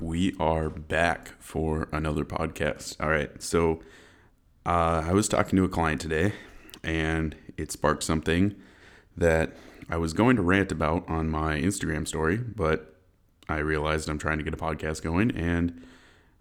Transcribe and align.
we 0.00 0.34
are 0.38 0.68
back 0.68 1.32
for 1.38 1.88
another 1.90 2.24
podcast. 2.24 2.96
All 3.00 3.08
right. 3.08 3.42
So, 3.42 3.80
uh, 4.66 5.04
I 5.06 5.12
was 5.12 5.28
talking 5.28 5.56
to 5.56 5.64
a 5.64 5.68
client 5.68 6.00
today 6.00 6.32
and 6.82 7.34
it 7.56 7.72
sparked 7.72 8.02
something 8.02 8.54
that 9.16 9.56
I 9.88 9.96
was 9.96 10.12
going 10.12 10.36
to 10.36 10.42
rant 10.42 10.70
about 10.70 11.08
on 11.08 11.30
my 11.30 11.58
Instagram 11.58 12.06
story, 12.06 12.36
but 12.36 12.96
I 13.48 13.58
realized 13.58 14.08
I'm 14.08 14.18
trying 14.18 14.38
to 14.38 14.44
get 14.44 14.52
a 14.52 14.58
podcast 14.58 15.02
going 15.02 15.30
and 15.30 15.82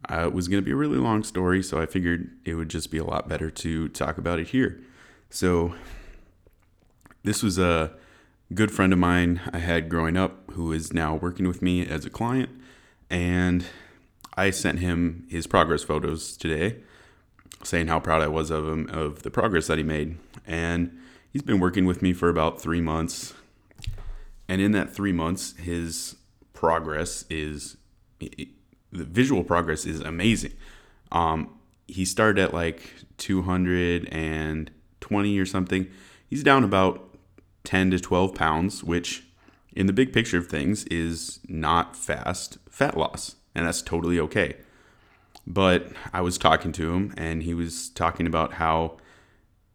uh, 0.10 0.26
it 0.26 0.34
was 0.34 0.48
going 0.48 0.62
to 0.62 0.66
be 0.66 0.72
a 0.72 0.76
really 0.76 0.98
long 0.98 1.24
story. 1.24 1.64
So, 1.64 1.82
I 1.82 1.86
figured 1.86 2.32
it 2.44 2.56
would 2.56 2.70
just 2.70 2.92
be 2.92 2.98
a 2.98 3.06
lot 3.06 3.30
better 3.30 3.50
to 3.50 3.88
talk 3.90 4.18
about 4.18 4.40
it 4.40 4.50
here. 4.50 4.82
So, 5.30 5.76
this 7.24 7.42
was 7.42 7.58
a 7.58 7.94
good 8.54 8.72
friend 8.72 8.92
of 8.92 9.00
mine 9.00 9.40
I 9.54 9.60
had 9.60 9.88
growing 9.88 10.18
up 10.18 10.52
who 10.52 10.74
is 10.74 10.92
now 10.92 11.16
working 11.16 11.48
with 11.48 11.62
me 11.62 11.88
as 11.88 12.06
a 12.06 12.10
client 12.10 12.50
and 13.10 13.66
I 14.36 14.52
sent 14.52 14.80
him 14.80 15.26
his 15.30 15.48
progress 15.48 15.84
photos 15.84 16.38
today, 16.38 16.78
saying 17.64 17.88
how 17.88 18.00
proud 18.00 18.22
I 18.22 18.28
was 18.28 18.52
of 18.52 18.68
him 18.68 18.88
of 18.90 19.24
the 19.24 19.32
progress 19.32 19.68
that 19.68 19.78
he 19.78 19.84
made. 19.84 20.18
And 20.46 20.98
he's 21.32 21.42
been 21.42 21.60
working 21.60 21.86
with 21.86 22.02
me 22.02 22.14
for 22.14 22.30
about 22.30 22.62
three 22.62 22.82
months. 22.82 23.34
And 24.48 24.62
in 24.62 24.72
that 24.74 24.94
three 24.94 25.12
months, 25.12 25.58
his 25.58 26.16
progress 26.54 27.26
is 27.30 27.78
the 28.20 28.48
visual 28.92 29.44
progress 29.44 29.86
is 29.86 30.02
amazing. 30.02 30.54
Um, 31.12 31.50
he 31.88 32.06
started 32.06 32.42
at 32.42 32.54
like 32.54 32.94
220 33.18 35.40
or 35.40 35.46
something. 35.46 35.88
He's 36.28 36.44
down 36.44 36.64
about 36.64 37.18
10 37.64 37.92
to 37.92 38.00
12 38.00 38.36
pounds, 38.36 38.84
which 38.84 39.25
in 39.76 39.88
the 39.88 39.94
big 39.94 40.14
picture 40.14 40.38
of 40.38 40.48
things 40.48 40.86
is 40.86 41.40
not 41.48 41.96
fast 41.96 42.58
fat 42.70 42.98
loss, 42.98 43.36
and 43.54 43.68
that's 43.68 43.82
totally 43.82 44.20
okay. 44.20 44.56
But 45.46 45.92
I 46.14 46.22
was 46.22 46.38
talking 46.38 46.72
to 46.74 46.94
him, 46.94 47.14
and 47.18 47.44
he 47.44 47.54
was 47.54 47.90
talking 47.90 48.26
about 48.26 48.54
how 48.54 48.98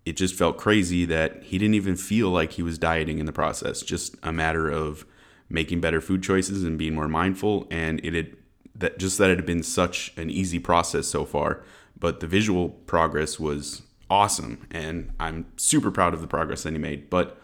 it 0.05 0.17
just 0.17 0.34
felt 0.34 0.56
crazy 0.56 1.05
that 1.05 1.45
he 1.45 1.59
didn't 1.59 1.75
even 1.75 1.97
feel 1.97 2.31
like 2.31 2.53
he 2.53 2.62
was 2.62 2.78
dieting 2.78 3.19
in 3.19 3.27
the 3.27 3.33
process, 3.33 3.83
just 3.83 4.17
a 4.23 4.33
matter 4.33 4.69
of 4.69 5.05
making 5.48 5.81
better 5.81 6.01
food 6.01 6.23
choices 6.23 6.65
and 6.65 6.78
being 6.78 6.95
more 6.95 7.09
mindful. 7.09 7.67
And 7.71 8.01
it 8.05 8.15
had 8.15 8.37
that 8.77 8.98
just 8.98 9.19
that 9.19 9.31
it 9.31 9.39
had 9.39 9.47
been 9.47 9.62
such 9.62 10.12
an 10.17 10.31
easy 10.31 10.59
process 10.59 11.06
so 11.06 11.25
far, 11.25 11.62
but 11.98 12.21
the 12.21 12.27
visual 12.27 12.71
progress 12.71 13.39
was 13.39 13.83
awesome, 14.09 14.67
and 14.71 15.12
I'm 15.21 15.47
super 15.56 15.91
proud 15.91 16.15
of 16.15 16.21
the 16.21 16.27
progress 16.27 16.62
that 16.65 16.73
he 16.73 16.78
made. 16.78 17.11
But 17.11 17.40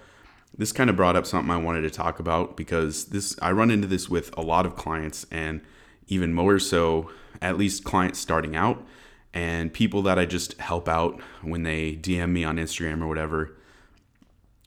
this 0.58 0.72
kind 0.72 0.88
of 0.90 0.96
brought 0.96 1.16
up 1.16 1.26
something 1.26 1.50
I 1.50 1.56
wanted 1.56 1.82
to 1.82 1.90
talk 1.90 2.18
about 2.18 2.56
because 2.56 3.06
this 3.06 3.36
I 3.42 3.52
run 3.52 3.70
into 3.70 3.86
this 3.86 4.08
with 4.08 4.36
a 4.36 4.42
lot 4.42 4.66
of 4.66 4.76
clients 4.76 5.26
and 5.30 5.60
even 6.08 6.32
more 6.32 6.58
so 6.58 7.10
at 7.42 7.58
least 7.58 7.84
clients 7.84 8.18
starting 8.18 8.56
out 8.56 8.84
and 9.34 9.72
people 9.72 10.00
that 10.02 10.18
I 10.18 10.24
just 10.24 10.58
help 10.60 10.88
out 10.88 11.20
when 11.42 11.62
they 11.62 11.96
DM 11.96 12.30
me 12.30 12.44
on 12.44 12.56
Instagram 12.56 13.02
or 13.02 13.06
whatever. 13.06 13.56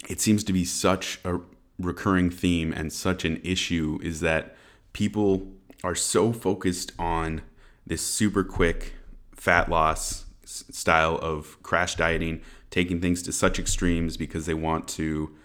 It 0.08 0.22
seems 0.22 0.44
to 0.44 0.54
be 0.54 0.64
such 0.64 1.20
a 1.26 1.40
recurring 1.80 2.30
theme 2.30 2.72
and 2.74 2.94
such 2.94 3.26
an 3.26 3.42
issue 3.44 3.98
is 4.04 4.20
that 4.20 4.56
people 4.94 5.48
are 5.84 5.96
so 5.96 6.32
focused 6.32 6.92
on 7.00 7.42
this 7.88 8.02
super 8.02 8.44
quick 8.44 8.94
fat 9.34 9.70
loss 9.70 10.26
style 10.44 11.18
of 11.22 11.62
crash 11.64 11.96
dieting, 11.96 12.42
taking 12.70 13.02
things 13.02 13.22
to 13.24 13.32
such 13.32 13.58
extremes 13.58 14.18
because 14.18 14.46
they 14.46 14.54
want 14.54 14.88
to 14.88 15.36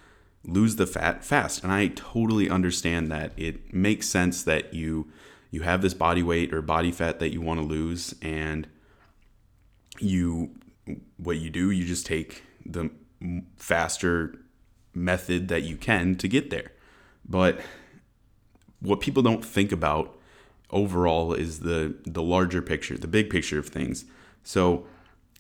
lose 0.45 0.77
the 0.77 0.87
fat 0.87 1.25
fast. 1.25 1.63
And 1.63 1.73
I 1.73 1.89
totally 1.89 2.49
understand 2.49 3.11
that. 3.11 3.33
It 3.37 3.73
makes 3.73 4.09
sense 4.09 4.43
that 4.45 4.75
you 4.75 5.09
you 5.51 5.63
have 5.63 5.83
this 5.83 5.95
body 5.95 6.23
weight 6.23 6.53
or 6.53 6.61
body 6.61 6.91
fat 6.91 7.21
that 7.21 7.33
you 7.33 7.41
want 7.41 7.61
to 7.61 7.67
lose 7.67 8.15
and 8.21 8.67
you 10.01 10.51
what 11.17 11.37
you 11.37 11.51
do, 11.51 11.71
you 11.71 11.85
just 11.87 12.07
take 12.07 12.43
the 12.67 12.91
faster 13.57 14.39
method 14.93 15.49
that 15.49 15.63
you 15.63 15.77
can 15.77 16.17
to 16.17 16.29
get 16.29 16.51
there. 16.51 16.73
But 17.25 17.61
what 18.81 19.01
people 19.01 19.23
don't 19.23 19.45
think 19.45 19.73
about 19.73 20.19
overall 20.71 21.33
is 21.33 21.61
the 21.61 21.95
the 22.05 22.23
larger 22.23 22.61
picture, 22.61 22.99
the 22.99 23.07
big 23.07 23.31
picture 23.31 23.59
of 23.59 23.69
things. 23.69 24.05
So 24.43 24.87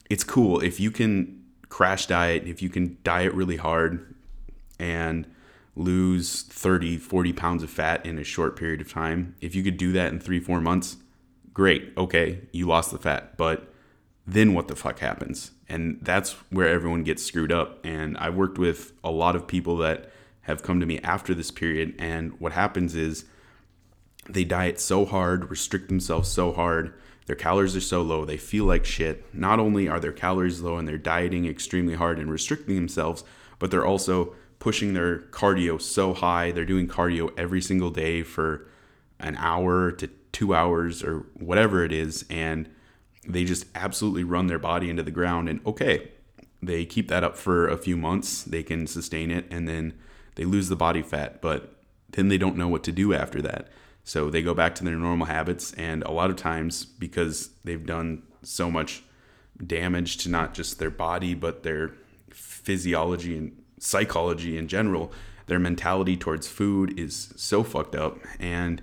it's 0.08 0.24
cool 0.24 0.60
if 0.60 0.80
you 0.80 0.90
can 0.90 1.42
crash 1.68 2.06
diet, 2.06 2.46
if 2.46 2.62
you 2.62 2.68
can 2.68 2.98
diet 3.02 3.32
really 3.32 3.56
hard, 3.56 4.13
and 4.78 5.26
lose 5.76 6.42
30, 6.42 6.98
40 6.98 7.32
pounds 7.32 7.62
of 7.62 7.70
fat 7.70 8.04
in 8.06 8.18
a 8.18 8.24
short 8.24 8.56
period 8.56 8.80
of 8.80 8.92
time, 8.92 9.34
if 9.40 9.54
you 9.54 9.62
could 9.62 9.76
do 9.76 9.92
that 9.92 10.12
in 10.12 10.20
three, 10.20 10.40
four 10.40 10.60
months, 10.60 10.96
great. 11.52 11.92
Okay, 11.96 12.40
you 12.52 12.66
lost 12.66 12.90
the 12.90 12.98
fat. 12.98 13.36
But 13.36 13.72
then 14.26 14.54
what 14.54 14.68
the 14.68 14.76
fuck 14.76 15.00
happens? 15.00 15.52
And 15.68 15.98
that's 16.02 16.32
where 16.50 16.68
everyone 16.68 17.04
gets 17.04 17.24
screwed 17.24 17.52
up. 17.52 17.84
And 17.84 18.16
I've 18.18 18.34
worked 18.34 18.58
with 18.58 18.92
a 19.02 19.10
lot 19.10 19.36
of 19.36 19.46
people 19.46 19.76
that 19.78 20.10
have 20.42 20.62
come 20.62 20.80
to 20.80 20.86
me 20.86 20.98
after 21.00 21.34
this 21.34 21.50
period. 21.50 21.94
And 21.98 22.38
what 22.40 22.52
happens 22.52 22.94
is 22.94 23.24
they 24.28 24.44
diet 24.44 24.80
so 24.80 25.04
hard, 25.04 25.50
restrict 25.50 25.88
themselves 25.88 26.28
so 26.28 26.52
hard, 26.52 26.94
their 27.26 27.36
calories 27.36 27.74
are 27.74 27.80
so 27.80 28.02
low, 28.02 28.24
they 28.24 28.36
feel 28.36 28.64
like 28.64 28.84
shit. 28.84 29.24
Not 29.34 29.58
only 29.58 29.88
are 29.88 30.00
their 30.00 30.12
calories 30.12 30.60
low 30.60 30.76
and 30.76 30.86
they're 30.86 30.98
dieting 30.98 31.46
extremely 31.46 31.94
hard 31.94 32.18
and 32.18 32.30
restricting 32.30 32.74
themselves, 32.74 33.24
but 33.58 33.70
they're 33.70 33.86
also 33.86 34.34
pushing 34.64 34.94
their 34.94 35.18
cardio 35.18 35.78
so 35.78 36.14
high. 36.14 36.50
They're 36.50 36.64
doing 36.64 36.88
cardio 36.88 37.30
every 37.36 37.60
single 37.60 37.90
day 37.90 38.22
for 38.22 38.66
an 39.20 39.36
hour 39.36 39.92
to 39.92 40.06
two 40.32 40.54
hours 40.54 41.04
or 41.04 41.26
whatever 41.34 41.84
it 41.84 41.92
is. 41.92 42.24
And 42.30 42.70
they 43.28 43.44
just 43.44 43.66
absolutely 43.74 44.24
run 44.24 44.46
their 44.46 44.58
body 44.58 44.88
into 44.88 45.02
the 45.02 45.10
ground. 45.10 45.50
And 45.50 45.60
okay, 45.66 46.12
they 46.62 46.86
keep 46.86 47.08
that 47.08 47.22
up 47.22 47.36
for 47.36 47.68
a 47.68 47.76
few 47.76 47.98
months, 47.98 48.42
they 48.42 48.62
can 48.62 48.86
sustain 48.86 49.30
it, 49.30 49.44
and 49.50 49.68
then 49.68 49.92
they 50.36 50.46
lose 50.46 50.70
the 50.70 50.76
body 50.76 51.02
fat. 51.02 51.42
But 51.42 51.74
then 52.12 52.28
they 52.28 52.38
don't 52.38 52.56
know 52.56 52.68
what 52.68 52.84
to 52.84 52.92
do 52.92 53.12
after 53.12 53.42
that. 53.42 53.68
So 54.02 54.30
they 54.30 54.40
go 54.40 54.54
back 54.54 54.74
to 54.76 54.84
their 54.84 54.94
normal 54.94 55.26
habits. 55.26 55.74
And 55.74 56.02
a 56.04 56.10
lot 56.10 56.30
of 56.30 56.36
times, 56.36 56.86
because 56.86 57.50
they've 57.64 57.84
done 57.84 58.22
so 58.42 58.70
much 58.70 59.02
damage 59.66 60.16
to 60.18 60.30
not 60.30 60.54
just 60.54 60.78
their 60.78 60.88
body, 60.88 61.34
but 61.34 61.64
their 61.64 61.92
physiology 62.30 63.36
and 63.36 63.60
psychology 63.78 64.56
in 64.56 64.68
general, 64.68 65.12
their 65.46 65.58
mentality 65.58 66.16
towards 66.16 66.46
food 66.46 66.98
is 66.98 67.32
so 67.36 67.62
fucked 67.62 67.94
up 67.94 68.18
and 68.38 68.82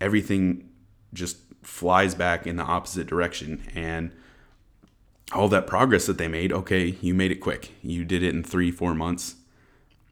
everything 0.00 0.68
just 1.12 1.38
flies 1.62 2.14
back 2.14 2.46
in 2.46 2.56
the 2.56 2.62
opposite 2.62 3.06
direction. 3.06 3.62
And 3.74 4.12
all 5.32 5.48
that 5.48 5.66
progress 5.66 6.06
that 6.06 6.18
they 6.18 6.26
made 6.26 6.52
okay 6.52 6.96
you 7.00 7.14
made 7.14 7.30
it 7.30 7.36
quick. 7.36 7.72
You 7.82 8.04
did 8.04 8.22
it 8.22 8.34
in 8.34 8.42
three 8.42 8.70
four 8.70 8.94
months. 8.94 9.36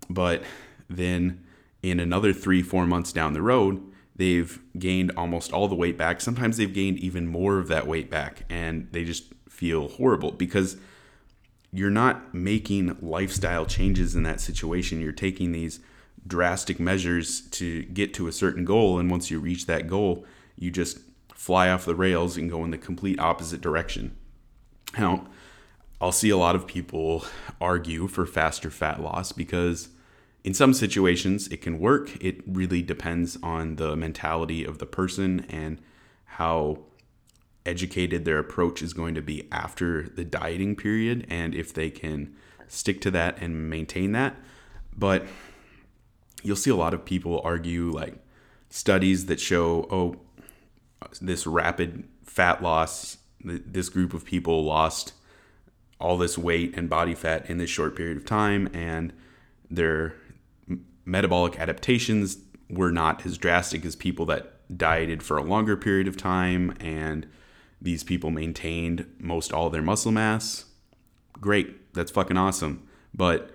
But 0.08 0.42
then 0.88 1.44
in 1.82 2.00
another 2.00 2.32
three 2.32 2.62
four 2.62 2.86
months 2.86 3.12
down 3.12 3.32
the 3.32 3.42
road 3.42 3.82
they've 4.14 4.60
gained 4.78 5.12
almost 5.16 5.52
all 5.52 5.68
the 5.68 5.74
weight 5.74 5.96
back. 5.96 6.20
Sometimes 6.20 6.56
they've 6.56 6.72
gained 6.72 6.98
even 6.98 7.26
more 7.26 7.58
of 7.58 7.68
that 7.68 7.86
weight 7.86 8.10
back 8.10 8.44
and 8.50 8.88
they 8.90 9.04
just 9.04 9.32
feel 9.48 9.88
horrible 9.88 10.32
because 10.32 10.76
you're 11.72 11.90
not 11.90 12.34
making 12.34 12.96
lifestyle 13.00 13.66
changes 13.66 14.14
in 14.14 14.22
that 14.22 14.40
situation. 14.40 15.00
You're 15.00 15.12
taking 15.12 15.52
these 15.52 15.80
drastic 16.26 16.80
measures 16.80 17.42
to 17.42 17.82
get 17.84 18.14
to 18.14 18.26
a 18.26 18.32
certain 18.32 18.64
goal. 18.64 18.98
And 18.98 19.10
once 19.10 19.30
you 19.30 19.40
reach 19.40 19.66
that 19.66 19.86
goal, 19.86 20.24
you 20.56 20.70
just 20.70 20.98
fly 21.34 21.70
off 21.70 21.84
the 21.84 21.94
rails 21.94 22.36
and 22.36 22.50
go 22.50 22.64
in 22.64 22.70
the 22.70 22.78
complete 22.78 23.18
opposite 23.20 23.60
direction. 23.60 24.16
Now, 24.98 25.26
I'll 26.00 26.12
see 26.12 26.30
a 26.30 26.36
lot 26.36 26.56
of 26.56 26.66
people 26.66 27.24
argue 27.60 28.06
for 28.06 28.24
faster 28.24 28.70
fat 28.70 29.02
loss 29.02 29.32
because 29.32 29.88
in 30.44 30.54
some 30.54 30.72
situations 30.72 31.48
it 31.48 31.60
can 31.60 31.78
work. 31.78 32.16
It 32.24 32.42
really 32.46 32.82
depends 32.82 33.36
on 33.42 33.76
the 33.76 33.96
mentality 33.96 34.64
of 34.64 34.78
the 34.78 34.86
person 34.86 35.44
and 35.48 35.80
how 36.24 36.78
educated 37.68 38.24
their 38.24 38.38
approach 38.38 38.82
is 38.82 38.94
going 38.94 39.14
to 39.14 39.22
be 39.22 39.46
after 39.52 40.08
the 40.08 40.24
dieting 40.24 40.74
period 40.74 41.26
and 41.28 41.54
if 41.54 41.72
they 41.74 41.90
can 41.90 42.34
stick 42.66 43.00
to 43.02 43.10
that 43.10 43.40
and 43.40 43.68
maintain 43.68 44.12
that. 44.12 44.34
But 44.96 45.26
you'll 46.42 46.56
see 46.56 46.70
a 46.70 46.76
lot 46.76 46.94
of 46.94 47.04
people 47.04 47.40
argue 47.44 47.90
like 47.90 48.14
studies 48.70 49.26
that 49.26 49.38
show, 49.38 49.86
oh, 49.90 50.16
this 51.20 51.46
rapid 51.46 52.08
fat 52.24 52.62
loss, 52.62 53.18
this 53.44 53.88
group 53.90 54.14
of 54.14 54.24
people 54.24 54.64
lost 54.64 55.12
all 56.00 56.16
this 56.16 56.38
weight 56.38 56.74
and 56.76 56.88
body 56.88 57.14
fat 57.14 57.48
in 57.50 57.58
this 57.58 57.70
short 57.70 57.96
period 57.96 58.16
of 58.16 58.24
time, 58.24 58.68
and 58.72 59.12
their 59.70 60.14
metabolic 61.04 61.58
adaptations 61.58 62.38
were 62.70 62.92
not 62.92 63.26
as 63.26 63.36
drastic 63.36 63.84
as 63.84 63.96
people 63.96 64.24
that 64.26 64.54
dieted 64.76 65.22
for 65.22 65.36
a 65.36 65.42
longer 65.42 65.76
period 65.76 66.06
of 66.06 66.16
time 66.16 66.74
and 66.80 67.26
these 67.80 68.02
people 68.02 68.30
maintained 68.30 69.06
most 69.18 69.52
all 69.52 69.70
their 69.70 69.82
muscle 69.82 70.12
mass. 70.12 70.64
Great, 71.40 71.94
that's 71.94 72.10
fucking 72.10 72.36
awesome. 72.36 72.86
But 73.14 73.50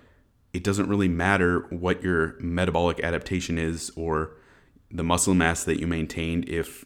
it 0.53 0.63
doesn't 0.63 0.87
really 0.87 1.07
matter 1.07 1.65
what 1.69 2.03
your 2.03 2.35
metabolic 2.39 2.99
adaptation 3.01 3.57
is 3.57 3.91
or 3.95 4.31
the 4.91 5.03
muscle 5.03 5.33
mass 5.33 5.63
that 5.63 5.79
you 5.79 5.87
maintained 5.87 6.47
if 6.47 6.85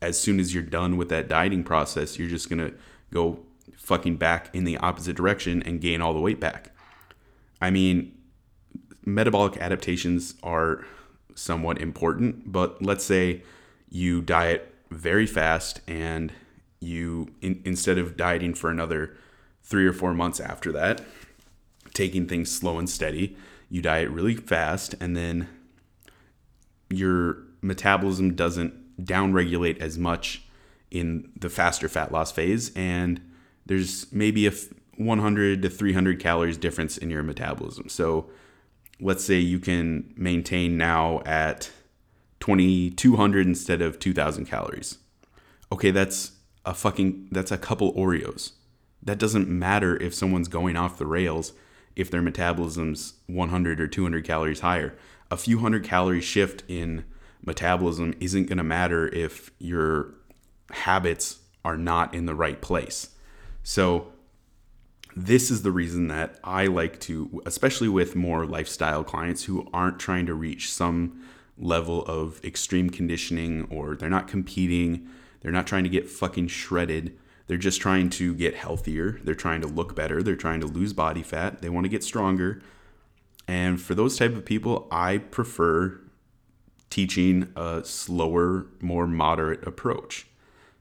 as 0.00 0.18
soon 0.18 0.38
as 0.38 0.54
you're 0.54 0.62
done 0.62 0.96
with 0.96 1.08
that 1.08 1.28
dieting 1.28 1.64
process, 1.64 2.18
you're 2.18 2.28
just 2.28 2.48
gonna 2.48 2.72
go 3.10 3.40
fucking 3.76 4.16
back 4.16 4.54
in 4.54 4.64
the 4.64 4.76
opposite 4.78 5.16
direction 5.16 5.62
and 5.62 5.80
gain 5.80 6.00
all 6.00 6.12
the 6.12 6.20
weight 6.20 6.38
back. 6.38 6.70
I 7.60 7.70
mean, 7.70 8.16
metabolic 9.04 9.56
adaptations 9.56 10.34
are 10.42 10.84
somewhat 11.34 11.80
important, 11.80 12.52
but 12.52 12.82
let's 12.82 13.04
say 13.04 13.42
you 13.88 14.20
diet 14.20 14.74
very 14.90 15.26
fast 15.26 15.80
and 15.88 16.32
you 16.84 17.28
in, 17.40 17.60
instead 17.64 17.98
of 17.98 18.16
dieting 18.16 18.54
for 18.54 18.70
another 18.70 19.16
3 19.62 19.86
or 19.86 19.92
4 19.92 20.14
months 20.14 20.40
after 20.40 20.72
that, 20.72 21.02
taking 21.92 22.26
things 22.26 22.50
slow 22.50 22.78
and 22.78 22.88
steady, 22.88 23.36
you 23.68 23.82
diet 23.82 24.10
really 24.10 24.34
fast 24.34 24.94
and 25.00 25.16
then 25.16 25.48
your 26.90 27.38
metabolism 27.62 28.34
doesn't 28.34 29.04
downregulate 29.04 29.78
as 29.78 29.98
much 29.98 30.42
in 30.90 31.30
the 31.36 31.48
faster 31.48 31.88
fat 31.88 32.12
loss 32.12 32.30
phase 32.30 32.70
and 32.76 33.20
there's 33.66 34.12
maybe 34.12 34.46
a 34.46 34.52
100 34.96 35.62
to 35.62 35.70
300 35.70 36.20
calories 36.20 36.56
difference 36.56 36.96
in 36.96 37.10
your 37.10 37.22
metabolism. 37.22 37.88
So 37.88 38.30
let's 39.00 39.24
say 39.24 39.38
you 39.38 39.58
can 39.58 40.12
maintain 40.16 40.76
now 40.76 41.20
at 41.24 41.70
2200 42.40 43.46
instead 43.46 43.82
of 43.82 43.98
2000 43.98 44.46
calories. 44.46 44.98
Okay, 45.72 45.90
that's 45.90 46.32
a 46.64 46.74
fucking 46.74 47.28
that's 47.30 47.52
a 47.52 47.58
couple 47.58 47.92
Oreos. 47.94 48.52
That 49.02 49.18
doesn't 49.18 49.48
matter 49.48 50.00
if 50.02 50.14
someone's 50.14 50.48
going 50.48 50.76
off 50.76 50.98
the 50.98 51.06
rails 51.06 51.52
if 51.94 52.10
their 52.10 52.22
metabolism's 52.22 53.14
100 53.26 53.80
or 53.80 53.86
200 53.86 54.24
calories 54.24 54.60
higher. 54.60 54.94
A 55.30 55.36
few 55.36 55.60
hundred 55.60 55.84
calorie 55.84 56.20
shift 56.20 56.64
in 56.68 57.04
metabolism 57.44 58.14
isn't 58.20 58.46
going 58.46 58.58
to 58.58 58.64
matter 58.64 59.08
if 59.08 59.50
your 59.58 60.14
habits 60.70 61.40
are 61.64 61.76
not 61.76 62.14
in 62.14 62.26
the 62.26 62.34
right 62.34 62.60
place. 62.60 63.10
So 63.62 64.12
this 65.16 65.50
is 65.50 65.62
the 65.62 65.70
reason 65.70 66.08
that 66.08 66.38
I 66.42 66.66
like 66.66 67.00
to, 67.00 67.42
especially 67.46 67.88
with 67.88 68.16
more 68.16 68.46
lifestyle 68.46 69.04
clients 69.04 69.44
who 69.44 69.68
aren't 69.72 70.00
trying 70.00 70.26
to 70.26 70.34
reach 70.34 70.72
some 70.72 71.22
level 71.56 72.04
of 72.04 72.44
extreme 72.44 72.90
conditioning 72.90 73.66
or 73.70 73.94
they're 73.94 74.10
not 74.10 74.26
competing, 74.26 75.08
they're 75.44 75.52
not 75.52 75.66
trying 75.66 75.84
to 75.84 75.90
get 75.90 76.08
fucking 76.08 76.48
shredded. 76.48 77.18
They're 77.46 77.58
just 77.58 77.78
trying 77.78 78.08
to 78.10 78.34
get 78.34 78.54
healthier. 78.54 79.20
They're 79.22 79.34
trying 79.34 79.60
to 79.60 79.66
look 79.66 79.94
better. 79.94 80.22
They're 80.22 80.36
trying 80.36 80.60
to 80.60 80.66
lose 80.66 80.94
body 80.94 81.22
fat. 81.22 81.60
They 81.60 81.68
want 81.68 81.84
to 81.84 81.90
get 81.90 82.02
stronger. 82.02 82.62
And 83.46 83.78
for 83.78 83.94
those 83.94 84.16
type 84.16 84.34
of 84.34 84.46
people, 84.46 84.88
I 84.90 85.18
prefer 85.18 86.00
teaching 86.88 87.52
a 87.54 87.82
slower, 87.84 88.68
more 88.80 89.06
moderate 89.06 89.66
approach. 89.66 90.26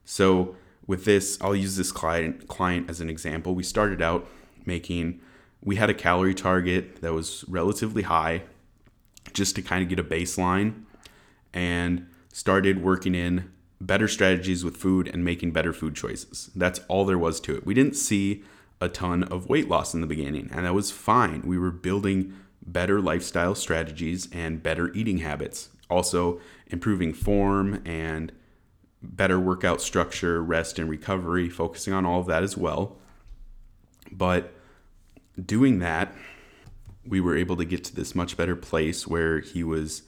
So 0.05 0.55
with 0.87 1.03
this, 1.03 1.37
I'll 1.41 1.57
use 1.57 1.75
this 1.75 1.91
client 1.91 2.47
client 2.47 2.89
as 2.89 3.01
an 3.01 3.09
example. 3.09 3.55
We 3.55 3.63
started 3.63 4.01
out 4.01 4.25
making 4.65 5.19
we 5.61 5.75
had 5.75 5.89
a 5.89 5.93
calorie 5.93 6.33
target 6.33 7.01
that 7.01 7.11
was 7.11 7.43
relatively 7.49 8.03
high 8.03 8.43
just 9.33 9.55
to 9.55 9.61
kind 9.61 9.83
of 9.83 9.89
get 9.89 9.99
a 9.99 10.03
baseline 10.03 10.83
and 11.53 12.07
started 12.31 12.81
working 12.81 13.13
in 13.13 13.51
better 13.85 14.07
strategies 14.07 14.63
with 14.63 14.77
food 14.77 15.07
and 15.07 15.23
making 15.23 15.51
better 15.51 15.73
food 15.73 15.95
choices. 15.95 16.49
That's 16.55 16.79
all 16.87 17.05
there 17.05 17.17
was 17.17 17.39
to 17.41 17.55
it. 17.55 17.65
We 17.65 17.73
didn't 17.73 17.95
see 17.95 18.43
a 18.79 18.89
ton 18.89 19.23
of 19.23 19.49
weight 19.49 19.67
loss 19.67 19.93
in 19.93 20.01
the 20.01 20.07
beginning, 20.07 20.49
and 20.51 20.65
that 20.65 20.73
was 20.73 20.91
fine. 20.91 21.41
We 21.45 21.57
were 21.57 21.71
building 21.71 22.33
better 22.65 23.01
lifestyle 23.01 23.55
strategies 23.55 24.29
and 24.31 24.63
better 24.63 24.91
eating 24.93 25.19
habits. 25.19 25.69
Also, 25.89 26.39
improving 26.67 27.13
form 27.13 27.81
and 27.85 28.31
better 29.01 29.39
workout 29.39 29.81
structure, 29.81 30.41
rest 30.41 30.79
and 30.79 30.89
recovery, 30.89 31.49
focusing 31.49 31.93
on 31.93 32.05
all 32.05 32.21
of 32.21 32.27
that 32.27 32.43
as 32.43 32.57
well. 32.57 32.97
But 34.11 34.53
doing 35.43 35.79
that, 35.79 36.13
we 37.05 37.19
were 37.19 37.35
able 37.35 37.57
to 37.57 37.65
get 37.65 37.83
to 37.85 37.95
this 37.95 38.15
much 38.15 38.37
better 38.37 38.55
place 38.55 39.05
where 39.05 39.39
he 39.41 39.63
was 39.63 40.03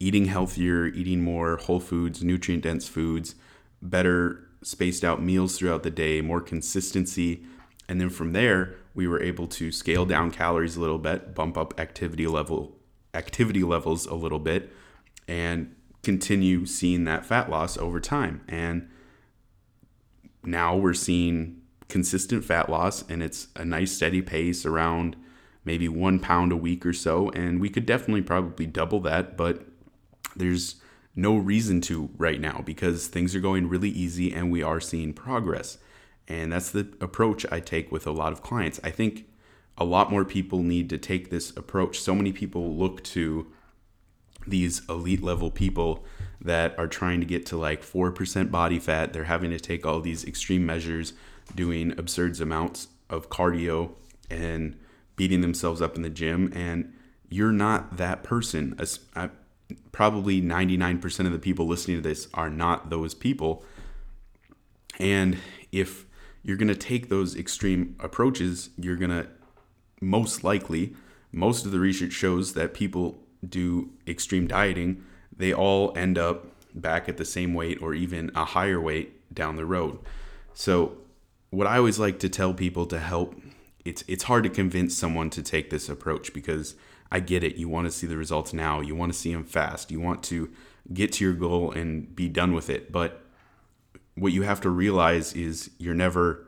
eating 0.00 0.24
healthier, 0.24 0.86
eating 0.86 1.22
more 1.22 1.58
whole 1.58 1.78
foods, 1.78 2.24
nutrient 2.24 2.64
dense 2.64 2.88
foods, 2.88 3.34
better 3.80 4.48
spaced 4.62 5.04
out 5.04 5.22
meals 5.22 5.56
throughout 5.56 5.82
the 5.82 5.90
day, 5.90 6.20
more 6.20 6.40
consistency. 6.40 7.44
And 7.88 8.00
then 8.00 8.10
from 8.10 8.32
there, 8.32 8.74
we 8.94 9.06
were 9.06 9.22
able 9.22 9.46
to 9.48 9.70
scale 9.70 10.06
down 10.06 10.30
calories 10.30 10.76
a 10.76 10.80
little 10.80 10.98
bit, 10.98 11.34
bump 11.34 11.56
up 11.56 11.78
activity 11.78 12.26
level 12.26 12.76
activity 13.12 13.62
levels 13.62 14.06
a 14.06 14.14
little 14.14 14.38
bit 14.38 14.72
and 15.26 15.74
continue 16.02 16.64
seeing 16.64 17.04
that 17.04 17.26
fat 17.26 17.50
loss 17.50 17.76
over 17.76 18.00
time. 18.00 18.40
And 18.48 18.88
now 20.44 20.76
we're 20.76 20.94
seeing 20.94 21.60
consistent 21.88 22.44
fat 22.44 22.70
loss, 22.70 23.02
and 23.08 23.22
it's 23.22 23.48
a 23.56 23.64
nice 23.64 23.92
steady 23.92 24.22
pace 24.22 24.64
around 24.64 25.16
maybe 25.64 25.88
one 25.88 26.18
pound 26.20 26.52
a 26.52 26.56
week 26.56 26.86
or 26.86 26.92
so. 26.92 27.30
And 27.30 27.60
we 27.60 27.68
could 27.68 27.84
definitely 27.84 28.22
probably 28.22 28.66
double 28.66 29.00
that, 29.00 29.36
but 29.36 29.66
there's 30.36 30.76
no 31.14 31.36
reason 31.36 31.80
to 31.82 32.10
right 32.16 32.40
now 32.40 32.62
because 32.64 33.08
things 33.08 33.34
are 33.34 33.40
going 33.40 33.68
really 33.68 33.90
easy 33.90 34.32
and 34.32 34.50
we 34.50 34.62
are 34.62 34.80
seeing 34.80 35.12
progress. 35.12 35.78
And 36.28 36.52
that's 36.52 36.70
the 36.70 36.88
approach 37.00 37.44
I 37.50 37.60
take 37.60 37.90
with 37.90 38.06
a 38.06 38.12
lot 38.12 38.32
of 38.32 38.42
clients. 38.42 38.78
I 38.84 38.90
think 38.90 39.26
a 39.76 39.84
lot 39.84 40.10
more 40.10 40.24
people 40.24 40.62
need 40.62 40.88
to 40.90 40.98
take 40.98 41.30
this 41.30 41.50
approach. 41.56 41.98
So 41.98 42.14
many 42.14 42.32
people 42.32 42.76
look 42.76 43.02
to 43.04 43.50
these 44.46 44.82
elite 44.88 45.22
level 45.22 45.50
people 45.50 46.04
that 46.40 46.78
are 46.78 46.86
trying 46.86 47.20
to 47.20 47.26
get 47.26 47.44
to 47.46 47.56
like 47.56 47.82
4% 47.82 48.50
body 48.50 48.78
fat. 48.78 49.12
They're 49.12 49.24
having 49.24 49.50
to 49.50 49.60
take 49.60 49.84
all 49.84 50.00
these 50.00 50.24
extreme 50.24 50.64
measures, 50.64 51.12
doing 51.54 51.92
absurd 51.98 52.40
amounts 52.40 52.88
of 53.08 53.28
cardio 53.28 53.92
and 54.30 54.78
beating 55.16 55.40
themselves 55.40 55.82
up 55.82 55.96
in 55.96 56.02
the 56.02 56.10
gym. 56.10 56.52
And 56.54 56.94
you're 57.28 57.52
not 57.52 57.96
that 57.96 58.22
person. 58.22 58.78
Uh, 59.14 59.28
Probably 59.92 60.40
99% 60.40 61.26
of 61.26 61.32
the 61.32 61.38
people 61.38 61.66
listening 61.66 61.96
to 61.96 62.02
this 62.02 62.28
are 62.34 62.50
not 62.50 62.90
those 62.90 63.14
people. 63.14 63.64
And 64.98 65.38
if 65.72 66.06
you're 66.42 66.56
going 66.56 66.68
to 66.68 66.74
take 66.74 67.08
those 67.08 67.36
extreme 67.36 67.96
approaches, 68.00 68.70
you're 68.78 68.96
going 68.96 69.10
to 69.10 69.28
most 70.00 70.42
likely, 70.42 70.94
most 71.32 71.66
of 71.66 71.72
the 71.72 71.80
research 71.80 72.12
shows 72.12 72.54
that 72.54 72.74
people 72.74 73.22
do 73.46 73.90
extreme 74.06 74.46
dieting, 74.46 75.04
they 75.36 75.52
all 75.52 75.92
end 75.96 76.18
up 76.18 76.46
back 76.74 77.08
at 77.08 77.16
the 77.16 77.24
same 77.24 77.54
weight 77.54 77.80
or 77.82 77.94
even 77.94 78.30
a 78.34 78.44
higher 78.44 78.80
weight 78.80 79.34
down 79.34 79.56
the 79.56 79.66
road. 79.66 79.98
So, 80.54 80.96
what 81.50 81.66
I 81.66 81.78
always 81.78 81.98
like 81.98 82.18
to 82.20 82.28
tell 82.28 82.54
people 82.54 82.86
to 82.86 82.98
help 82.98 83.34
it's 83.84 84.04
it's 84.06 84.24
hard 84.24 84.44
to 84.44 84.50
convince 84.50 84.96
someone 84.96 85.30
to 85.30 85.42
take 85.42 85.70
this 85.70 85.88
approach 85.88 86.32
because 86.32 86.74
I 87.10 87.20
get 87.20 87.42
it. 87.42 87.56
You 87.56 87.68
want 87.68 87.86
to 87.86 87.90
see 87.90 88.06
the 88.06 88.16
results 88.16 88.52
now. 88.52 88.80
You 88.80 88.94
want 88.94 89.12
to 89.12 89.18
see 89.18 89.32
them 89.32 89.44
fast. 89.44 89.90
You 89.90 90.00
want 90.00 90.22
to 90.24 90.50
get 90.92 91.12
to 91.12 91.24
your 91.24 91.34
goal 91.34 91.72
and 91.72 92.14
be 92.14 92.28
done 92.28 92.52
with 92.52 92.70
it. 92.70 92.92
But 92.92 93.24
what 94.14 94.32
you 94.32 94.42
have 94.42 94.60
to 94.62 94.70
realize 94.70 95.32
is 95.32 95.70
you're 95.78 95.94
never 95.94 96.46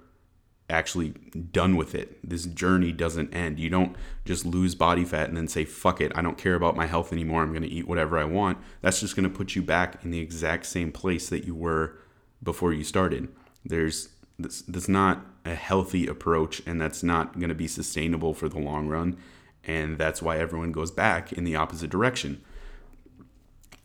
actually 0.71 1.11
done 1.11 1.77
with 1.77 1.95
it. 1.95 2.19
This 2.29 2.47
journey 2.47 2.93
doesn't 2.93 3.35
end. 3.35 3.59
You 3.59 3.69
don't 3.69 3.97
just 4.25 4.47
lose 4.47 4.75
body 4.75 5.05
fat 5.05 5.29
and 5.29 5.37
then 5.37 5.49
say, 5.49 5.65
fuck 5.65 6.01
it, 6.01 6.13
I 6.15 6.23
don't 6.23 6.39
care 6.39 6.55
about 6.55 6.77
my 6.77 6.87
health 6.87 7.13
anymore. 7.13 7.43
I'm 7.43 7.51
going 7.51 7.63
to 7.63 7.69
eat 7.69 7.87
whatever 7.87 8.19
I 8.19 8.25
want. 8.25 8.59
That's 8.81 9.01
just 9.01 9.15
going 9.15 9.29
to 9.29 9.37
put 9.37 9.55
you 9.55 9.63
back 9.63 10.03
in 10.05 10.11
the 10.11 10.21
exact 10.21 10.67
same 10.67 10.91
place 10.91 11.29
that 11.29 11.45
you 11.45 11.55
were 11.55 11.99
before 12.43 12.73
you 12.73 12.85
started. 12.85 13.29
There's 13.65 14.09
that's, 14.39 14.63
that's 14.63 14.89
not 14.89 15.25
a 15.45 15.55
healthy 15.55 16.07
approach 16.07 16.63
and 16.67 16.81
that's 16.81 17.03
not 17.03 17.39
going 17.39 17.51
to 17.51 17.55
be 17.55 17.69
sustainable 17.69 18.35
for 18.35 18.49
the 18.49 18.59
long 18.59 18.89
run. 18.89 19.17
And 19.65 19.99
that's 19.99 20.21
why 20.21 20.39
everyone 20.39 20.73
goes 20.73 20.91
back 20.91 21.33
in 21.33 21.45
the 21.45 21.57
opposite 21.57 21.91
direction. 21.91 22.43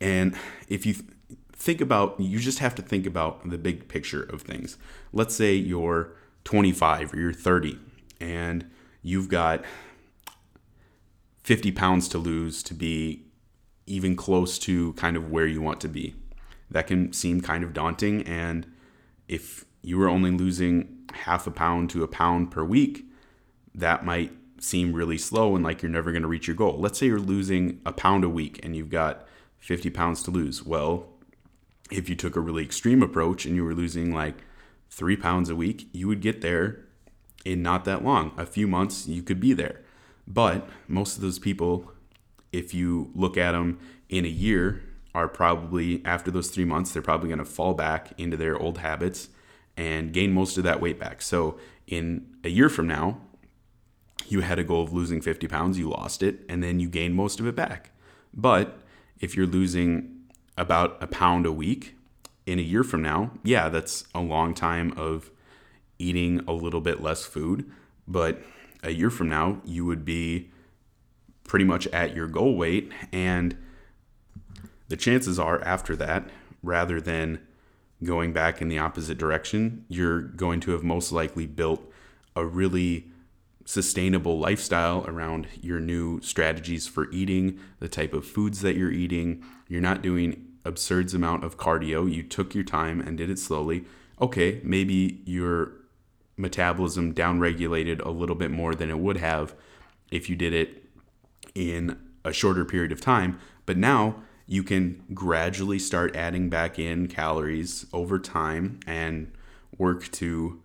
And 0.00 0.36
if 0.68 0.86
you 0.86 0.94
think 1.52 1.80
about, 1.80 2.18
you 2.20 2.38
just 2.38 2.60
have 2.60 2.74
to 2.76 2.82
think 2.82 3.06
about 3.06 3.48
the 3.48 3.58
big 3.58 3.88
picture 3.88 4.22
of 4.22 4.42
things. 4.42 4.76
Let's 5.12 5.34
say 5.34 5.54
you're 5.54 6.12
25 6.44 7.14
or 7.14 7.20
you're 7.20 7.32
30 7.32 7.78
and 8.20 8.68
you've 9.02 9.28
got 9.28 9.64
50 11.42 11.72
pounds 11.72 12.08
to 12.08 12.18
lose 12.18 12.62
to 12.64 12.74
be 12.74 13.24
even 13.86 14.16
close 14.16 14.58
to 14.60 14.92
kind 14.94 15.16
of 15.16 15.30
where 15.30 15.46
you 15.46 15.62
want 15.62 15.80
to 15.80 15.88
be. 15.88 16.14
That 16.70 16.86
can 16.86 17.12
seem 17.12 17.40
kind 17.40 17.64
of 17.64 17.72
daunting. 17.72 18.22
And 18.22 18.66
if 19.26 19.64
you 19.82 19.98
were 19.98 20.08
only 20.08 20.30
losing 20.30 21.06
half 21.12 21.46
a 21.46 21.50
pound 21.50 21.90
to 21.90 22.02
a 22.02 22.08
pound 22.08 22.50
per 22.50 22.62
week, 22.62 23.06
that 23.74 24.04
might 24.04 24.32
seem 24.60 24.92
really 24.92 25.18
slow 25.18 25.54
and 25.54 25.64
like 25.64 25.82
you're 25.82 25.90
never 25.90 26.12
going 26.12 26.22
to 26.22 26.28
reach 26.28 26.46
your 26.46 26.56
goal. 26.56 26.78
Let's 26.78 26.98
say 26.98 27.06
you're 27.06 27.18
losing 27.18 27.80
a 27.86 27.92
pound 27.92 28.24
a 28.24 28.28
week 28.28 28.60
and 28.62 28.76
you've 28.76 28.90
got 28.90 29.26
50 29.58 29.90
pounds 29.90 30.22
to 30.24 30.30
lose. 30.30 30.64
Well, 30.64 31.08
if 31.90 32.08
you 32.08 32.14
took 32.14 32.36
a 32.36 32.40
really 32.40 32.64
extreme 32.64 33.02
approach 33.02 33.46
and 33.46 33.54
you 33.54 33.64
were 33.64 33.74
losing 33.74 34.14
like 34.14 34.36
three 34.90 35.16
pounds 35.16 35.48
a 35.48 35.56
week, 35.56 35.88
you 35.92 36.08
would 36.08 36.20
get 36.20 36.40
there 36.40 36.84
in 37.44 37.62
not 37.62 37.84
that 37.84 38.04
long. 38.04 38.32
A 38.36 38.46
few 38.46 38.66
months, 38.66 39.06
you 39.06 39.22
could 39.22 39.40
be 39.40 39.52
there. 39.52 39.80
But 40.26 40.68
most 40.86 41.16
of 41.16 41.22
those 41.22 41.38
people, 41.38 41.92
if 42.52 42.74
you 42.74 43.10
look 43.14 43.36
at 43.36 43.52
them 43.52 43.78
in 44.08 44.24
a 44.24 44.28
year, 44.28 44.82
are 45.14 45.28
probably, 45.28 46.02
after 46.04 46.30
those 46.30 46.50
three 46.50 46.64
months, 46.64 46.92
they're 46.92 47.02
probably 47.02 47.28
going 47.28 47.38
to 47.38 47.44
fall 47.44 47.74
back 47.74 48.12
into 48.18 48.36
their 48.36 48.58
old 48.58 48.78
habits 48.78 49.30
and 49.76 50.12
gain 50.12 50.32
most 50.32 50.58
of 50.58 50.64
that 50.64 50.80
weight 50.80 50.98
back. 50.98 51.22
So, 51.22 51.58
in 51.86 52.26
a 52.44 52.50
year 52.50 52.68
from 52.68 52.86
now, 52.86 53.18
you 54.30 54.40
had 54.40 54.58
a 54.58 54.64
goal 54.64 54.82
of 54.82 54.92
losing 54.92 55.20
50 55.20 55.48
pounds, 55.48 55.78
you 55.78 55.88
lost 55.88 56.22
it, 56.22 56.40
and 56.48 56.62
then 56.62 56.80
you 56.80 56.88
gained 56.88 57.14
most 57.14 57.40
of 57.40 57.46
it 57.46 57.56
back. 57.56 57.90
But 58.34 58.78
if 59.20 59.36
you're 59.36 59.46
losing 59.46 60.14
about 60.56 60.96
a 61.02 61.06
pound 61.06 61.46
a 61.46 61.52
week 61.52 61.96
in 62.46 62.58
a 62.58 62.62
year 62.62 62.82
from 62.82 63.02
now, 63.02 63.32
yeah, 63.42 63.68
that's 63.68 64.04
a 64.14 64.20
long 64.20 64.54
time 64.54 64.92
of 64.96 65.30
eating 65.98 66.40
a 66.46 66.52
little 66.52 66.80
bit 66.80 67.00
less 67.02 67.24
food. 67.24 67.70
But 68.06 68.42
a 68.82 68.90
year 68.90 69.10
from 69.10 69.28
now, 69.28 69.60
you 69.64 69.84
would 69.84 70.04
be 70.04 70.50
pretty 71.44 71.64
much 71.64 71.86
at 71.88 72.14
your 72.14 72.26
goal 72.26 72.56
weight. 72.56 72.92
And 73.12 73.56
the 74.88 74.96
chances 74.96 75.38
are, 75.38 75.60
after 75.62 75.96
that, 75.96 76.28
rather 76.62 77.00
than 77.00 77.40
going 78.02 78.32
back 78.32 78.62
in 78.62 78.68
the 78.68 78.78
opposite 78.78 79.18
direction, 79.18 79.84
you're 79.88 80.20
going 80.20 80.60
to 80.60 80.70
have 80.72 80.82
most 80.82 81.10
likely 81.12 81.46
built 81.46 81.82
a 82.36 82.44
really 82.44 83.06
sustainable 83.68 84.38
lifestyle 84.38 85.04
around 85.06 85.46
your 85.60 85.78
new 85.78 86.18
strategies 86.22 86.86
for 86.86 87.10
eating, 87.10 87.60
the 87.80 87.88
type 87.88 88.14
of 88.14 88.24
foods 88.24 88.62
that 88.62 88.76
you're 88.76 88.90
eating. 88.90 89.44
You're 89.68 89.82
not 89.82 90.00
doing 90.00 90.42
absurd 90.64 91.12
amount 91.12 91.44
of 91.44 91.58
cardio. 91.58 92.10
You 92.10 92.22
took 92.22 92.54
your 92.54 92.64
time 92.64 92.98
and 92.98 93.18
did 93.18 93.28
it 93.28 93.38
slowly. 93.38 93.84
Okay, 94.22 94.62
maybe 94.64 95.20
your 95.26 95.72
metabolism 96.38 97.12
downregulated 97.12 98.02
a 98.06 98.08
little 98.08 98.36
bit 98.36 98.50
more 98.50 98.74
than 98.74 98.88
it 98.88 99.00
would 99.00 99.18
have 99.18 99.54
if 100.10 100.30
you 100.30 100.34
did 100.34 100.54
it 100.54 100.84
in 101.54 101.98
a 102.24 102.32
shorter 102.32 102.64
period 102.64 102.90
of 102.90 103.02
time, 103.02 103.38
but 103.66 103.76
now 103.76 104.22
you 104.46 104.62
can 104.62 105.04
gradually 105.12 105.78
start 105.78 106.16
adding 106.16 106.48
back 106.48 106.78
in 106.78 107.06
calories 107.06 107.84
over 107.92 108.18
time 108.18 108.80
and 108.86 109.30
work 109.76 110.10
to 110.12 110.62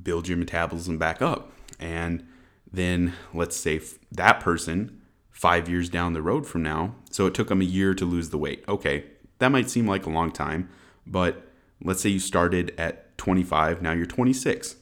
build 0.00 0.28
your 0.28 0.38
metabolism 0.38 0.98
back 0.98 1.20
up. 1.20 1.52
And 1.78 2.26
then 2.72 3.14
let's 3.32 3.56
say 3.56 3.80
that 4.12 4.40
person 4.40 5.00
five 5.30 5.68
years 5.68 5.88
down 5.88 6.12
the 6.12 6.22
road 6.22 6.46
from 6.46 6.62
now, 6.62 6.94
so 7.10 7.26
it 7.26 7.34
took 7.34 7.48
them 7.48 7.60
a 7.60 7.64
year 7.64 7.94
to 7.94 8.04
lose 8.04 8.30
the 8.30 8.38
weight. 8.38 8.64
Okay, 8.68 9.04
that 9.38 9.50
might 9.50 9.70
seem 9.70 9.86
like 9.86 10.04
a 10.04 10.10
long 10.10 10.32
time, 10.32 10.68
but 11.06 11.48
let's 11.82 12.02
say 12.02 12.08
you 12.08 12.18
started 12.18 12.74
at 12.76 13.16
25, 13.18 13.80
now 13.80 13.92
you're 13.92 14.06
26. 14.06 14.76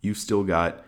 You've 0.00 0.16
still 0.16 0.44
got 0.44 0.84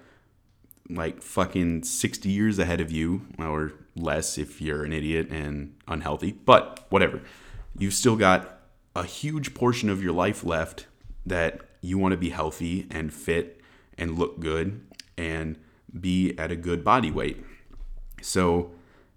like 0.89 1.23
fucking 1.23 1.83
60 1.83 2.29
years 2.29 2.59
ahead 2.59 2.81
of 2.81 2.91
you, 2.91 3.27
or 3.39 3.73
less 3.97 4.39
if 4.39 4.61
you're 4.61 4.85
an 4.85 4.93
idiot 4.93 5.29
and 5.31 5.75
unhealthy, 5.89 6.33
but 6.33 6.87
whatever. 6.89 7.21
You've 7.77 7.95
still 7.95 8.17
got 8.17 8.61
a 8.95 9.05
huge 9.05 9.55
portion 9.55 9.89
of 9.89 10.03
your 10.03 10.13
life 10.13 10.45
left 10.45 10.87
that 11.27 11.61
you 11.81 11.99
want 11.99 12.13
to 12.13 12.19
be 12.19 12.31
healthy 12.31 12.87
and 12.91 13.13
fit 13.13 13.61
and 13.97 14.19
look 14.19 14.41
good 14.41 14.87
and 15.21 15.59
be 15.99 16.37
at 16.39 16.51
a 16.51 16.57
good 16.57 16.83
body 16.83 17.11
weight. 17.11 17.45
So 18.23 18.73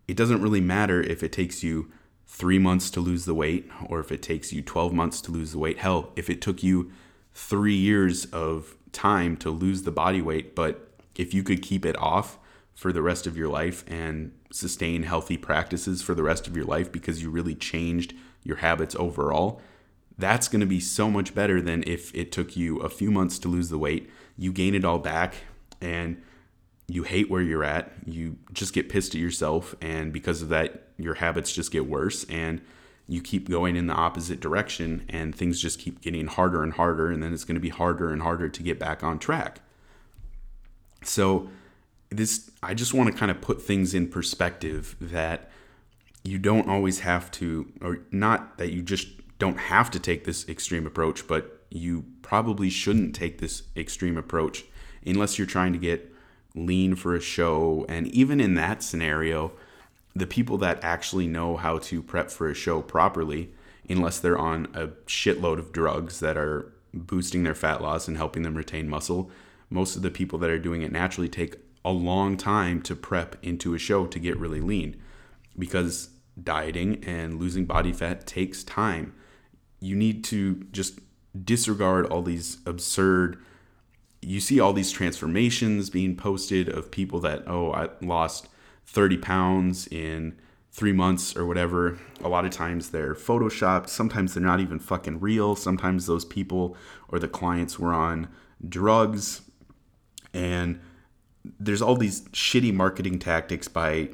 it 0.08 0.18
doesn't 0.18 0.42
really 0.42 0.62
matter 0.62 1.02
if 1.02 1.24
it 1.24 1.32
takes 1.32 1.64
you 1.64 1.92
three 2.28 2.60
months 2.60 2.90
to 2.92 3.00
lose 3.00 3.26
the 3.26 3.34
weight 3.34 3.70
or 3.88 4.00
if 4.00 4.12
it 4.12 4.22
takes 4.22 4.52
you 4.52 4.62
12 4.62 4.94
months 4.94 5.22
to 5.22 5.32
lose 5.32 5.54
the 5.54 5.60
weight. 5.60 5.78
Hell, 5.80 6.12
if 6.16 6.30
it 6.30 6.42
took 6.42 6.62
you 6.62 6.92
three 7.34 7.76
years 7.76 8.26
of 8.26 8.76
time 8.92 9.38
to 9.38 9.50
lose 9.50 9.84
the 9.84 9.92
body 9.92 10.22
weight, 10.22 10.56
but 10.56 10.90
if 11.16 11.34
you 11.34 11.42
could 11.42 11.62
keep 11.62 11.86
it 11.86 11.98
off 11.98 12.38
for 12.76 12.92
the 12.92 13.02
rest 13.02 13.26
of 13.28 13.38
your 13.38 13.48
life 13.48 13.86
and 13.88 14.34
sustain 14.52 15.04
healthy 15.04 15.38
practices 15.38 16.02
for 16.02 16.14
the 16.14 16.24
rest 16.24 16.48
of 16.48 16.56
your 16.56 16.66
life 16.66 16.92
because 16.92 17.22
you 17.22 17.30
really 17.30 17.56
changed 17.56 18.14
your 18.44 18.58
habits 18.58 18.96
overall, 18.96 19.62
that's 20.18 20.48
going 20.48 20.60
to 20.60 20.68
be 20.68 20.80
so 20.80 21.10
much 21.10 21.34
better 21.34 21.62
than 21.62 21.84
if 21.88 22.14
it 22.14 22.32
took 22.32 22.56
you 22.58 22.80
a 22.80 22.90
few 22.90 23.10
months 23.10 23.40
to 23.40 23.48
lose 23.48 23.70
the 23.70 23.78
weight, 23.78 24.10
you 24.38 24.52
gain 24.52 24.76
it 24.76 24.86
all 24.86 25.00
back, 25.00 25.36
and 25.84 26.22
you 26.88 27.04
hate 27.04 27.30
where 27.30 27.42
you're 27.42 27.64
at. 27.64 27.92
You 28.06 28.38
just 28.52 28.74
get 28.74 28.90
pissed 28.90 29.16
at 29.16 29.22
yourself, 29.22 29.76
and 29.82 30.12
because 30.12 30.42
of 30.42 30.50
that, 30.50 30.90
your 30.98 31.16
habits 31.16 31.54
just 31.54 31.72
get 31.72 31.88
worse, 31.88 32.24
and 32.26 32.62
you 33.08 33.22
keep 33.22 33.50
going 33.50 33.76
in 33.76 33.88
the 33.88 33.94
opposite 33.94 34.40
direction, 34.40 35.06
and 35.10 35.36
things 35.36 35.62
just 35.62 35.80
keep 35.80 36.02
getting 36.02 36.28
harder 36.28 36.64
and 36.64 36.74
harder, 36.74 37.12
and 37.12 37.22
then 37.22 37.34
it's 37.34 37.44
going 37.44 37.56
to 37.56 37.62
be 37.62 37.70
harder 37.70 38.12
and 38.12 38.22
harder 38.22 38.50
to 38.50 38.64
get 38.64 38.80
back 38.80 39.04
on 39.04 39.20
track. 39.20 39.60
So, 41.04 41.50
this 42.10 42.52
I 42.62 42.74
just 42.74 42.94
want 42.94 43.12
to 43.12 43.18
kind 43.18 43.32
of 43.32 43.42
put 43.42 43.62
things 43.62 43.94
in 43.94 44.08
perspective 44.08 44.96
that 45.02 45.50
you 46.24 46.38
don't 46.38 46.70
always 46.70 47.00
have 47.00 47.32
to, 47.32 47.72
or 47.82 48.00
not 48.12 48.58
that 48.58 48.72
you 48.72 48.82
just 48.82 49.08
don't 49.40 49.58
have 49.58 49.92
to 49.92 50.00
take 50.00 50.24
this 50.24 50.48
extreme 50.48 50.86
approach, 50.86 51.28
but 51.28 51.66
you 51.70 52.06
probably 52.22 52.70
shouldn't 52.70 53.16
take 53.16 53.40
this 53.40 53.64
extreme 53.76 54.16
approach 54.16 54.64
unless 55.06 55.38
you're 55.38 55.48
trying 55.48 55.74
to 55.74 55.80
get 55.80 56.12
lean 56.56 56.96
for 56.96 57.16
a 57.16 57.22
show. 57.22 57.86
And 57.90 58.08
even 58.08 58.40
in 58.40 58.56
that 58.56 58.84
scenario, 58.84 59.52
the 60.16 60.28
people 60.28 60.58
that 60.60 60.84
actually 60.84 61.28
know 61.28 61.58
how 61.58 61.80
to 61.80 62.02
prep 62.02 62.30
for 62.30 62.50
a 62.50 62.54
show 62.54 62.82
properly, 62.82 63.52
unless 63.90 64.20
they're 64.20 64.38
on 64.38 64.68
a 64.74 64.88
shitload 65.08 65.60
of 65.60 65.72
drugs 65.72 66.20
that 66.20 66.38
are 66.38 66.72
boosting 66.94 67.44
their 67.44 67.56
fat 67.56 67.82
loss 67.82 68.08
and 68.08 68.18
helping 68.18 68.44
them 68.44 68.56
retain 68.56 68.88
muscle, 68.88 69.32
most 69.70 69.96
of 69.96 70.04
the 70.04 70.12
people 70.12 70.38
that 70.40 70.50
are 70.50 70.60
doing 70.60 70.84
it 70.84 70.92
naturally 70.92 71.30
take 71.30 71.56
a 71.84 71.92
long 71.92 72.38
time 72.38 72.82
to 72.82 72.96
prep 72.96 73.36
into 73.42 73.74
a 73.74 73.80
show 73.80 74.06
to 74.06 74.20
get 74.20 74.38
really 74.38 74.62
lean 74.62 74.96
because 75.58 76.10
dieting 76.42 77.04
and 77.06 77.40
losing 77.40 77.66
body 77.66 77.92
fat 77.92 78.26
takes 78.26 78.64
time. 78.64 79.14
You 79.80 79.96
need 79.96 80.24
to 80.26 80.66
just 80.72 81.00
disregard 81.44 82.06
all 82.06 82.22
these 82.22 82.60
absurd 82.66 83.40
you 84.24 84.40
see 84.40 84.60
all 84.60 84.74
these 84.74 84.92
transformations 84.92 85.90
being 85.90 86.16
posted 86.16 86.70
of 86.70 86.92
people 86.92 87.20
that 87.20 87.44
oh 87.48 87.72
I 87.72 87.90
lost 88.02 88.48
30 88.86 89.18
pounds 89.18 89.88
in 89.88 90.36
3 90.72 90.92
months 90.92 91.36
or 91.38 91.46
whatever. 91.46 92.00
A 92.24 92.28
lot 92.28 92.46
of 92.46 92.52
times 92.52 92.90
they're 92.90 93.16
photoshopped, 93.16 93.90
sometimes 93.90 94.34
they're 94.34 94.44
not 94.44 94.60
even 94.60 94.80
fucking 94.80 95.20
real. 95.20 95.56
Sometimes 95.56 96.06
those 96.06 96.26
people 96.26 96.76
or 97.10 97.20
the 97.20 97.28
clients 97.28 97.78
were 97.78 97.94
on 97.94 98.28
drugs 98.68 99.42
and 100.34 100.80
there's 101.60 101.82
all 101.82 101.96
these 101.96 102.22
shitty 102.30 102.74
marketing 102.74 103.20
tactics 103.20 103.68
by 103.68 104.10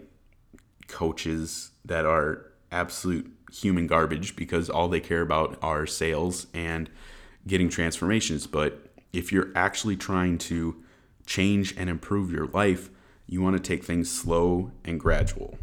coaches 0.88 1.72
that 1.86 2.06
are 2.06 2.52
absolute 2.72 3.32
human 3.52 3.88
garbage 3.88 4.36
because 4.36 4.70
all 4.70 4.88
they 4.88 5.00
care 5.00 5.22
about 5.22 5.58
are 5.62 5.86
sales 5.86 6.48
and 6.54 6.90
getting 7.48 7.70
transformations. 7.70 8.48
But 8.48 8.89
if 9.14 9.32
you're 9.32 9.52
actually 9.56 9.96
trying 9.96 10.38
to 10.38 10.84
change 11.26 11.76
and 11.78 11.90
improve 11.90 12.32
your 12.32 12.48
life, 12.48 12.90
you 13.28 13.42
want 13.42 13.56
to 13.56 13.62
take 13.62 13.84
things 13.84 14.10
slow 14.12 14.72
and 14.84 15.00
gradual. 15.00 15.58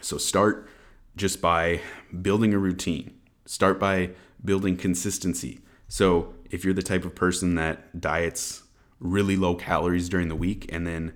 So 0.00 0.18
start 0.18 0.68
just 1.16 1.40
by 1.40 1.80
building 2.20 2.54
a 2.54 2.58
routine. 2.58 3.18
Start 3.44 3.78
by 3.78 4.10
building 4.44 4.76
consistency. 4.76 5.60
So 5.88 6.34
if 6.50 6.64
you're 6.64 6.74
the 6.74 6.82
type 6.82 7.04
of 7.04 7.14
person 7.14 7.54
that 7.56 8.00
diets 8.00 8.62
really 8.98 9.36
low 9.36 9.54
calories 9.54 10.08
during 10.08 10.28
the 10.28 10.36
week 10.36 10.72
and 10.72 10.86
then 10.86 11.12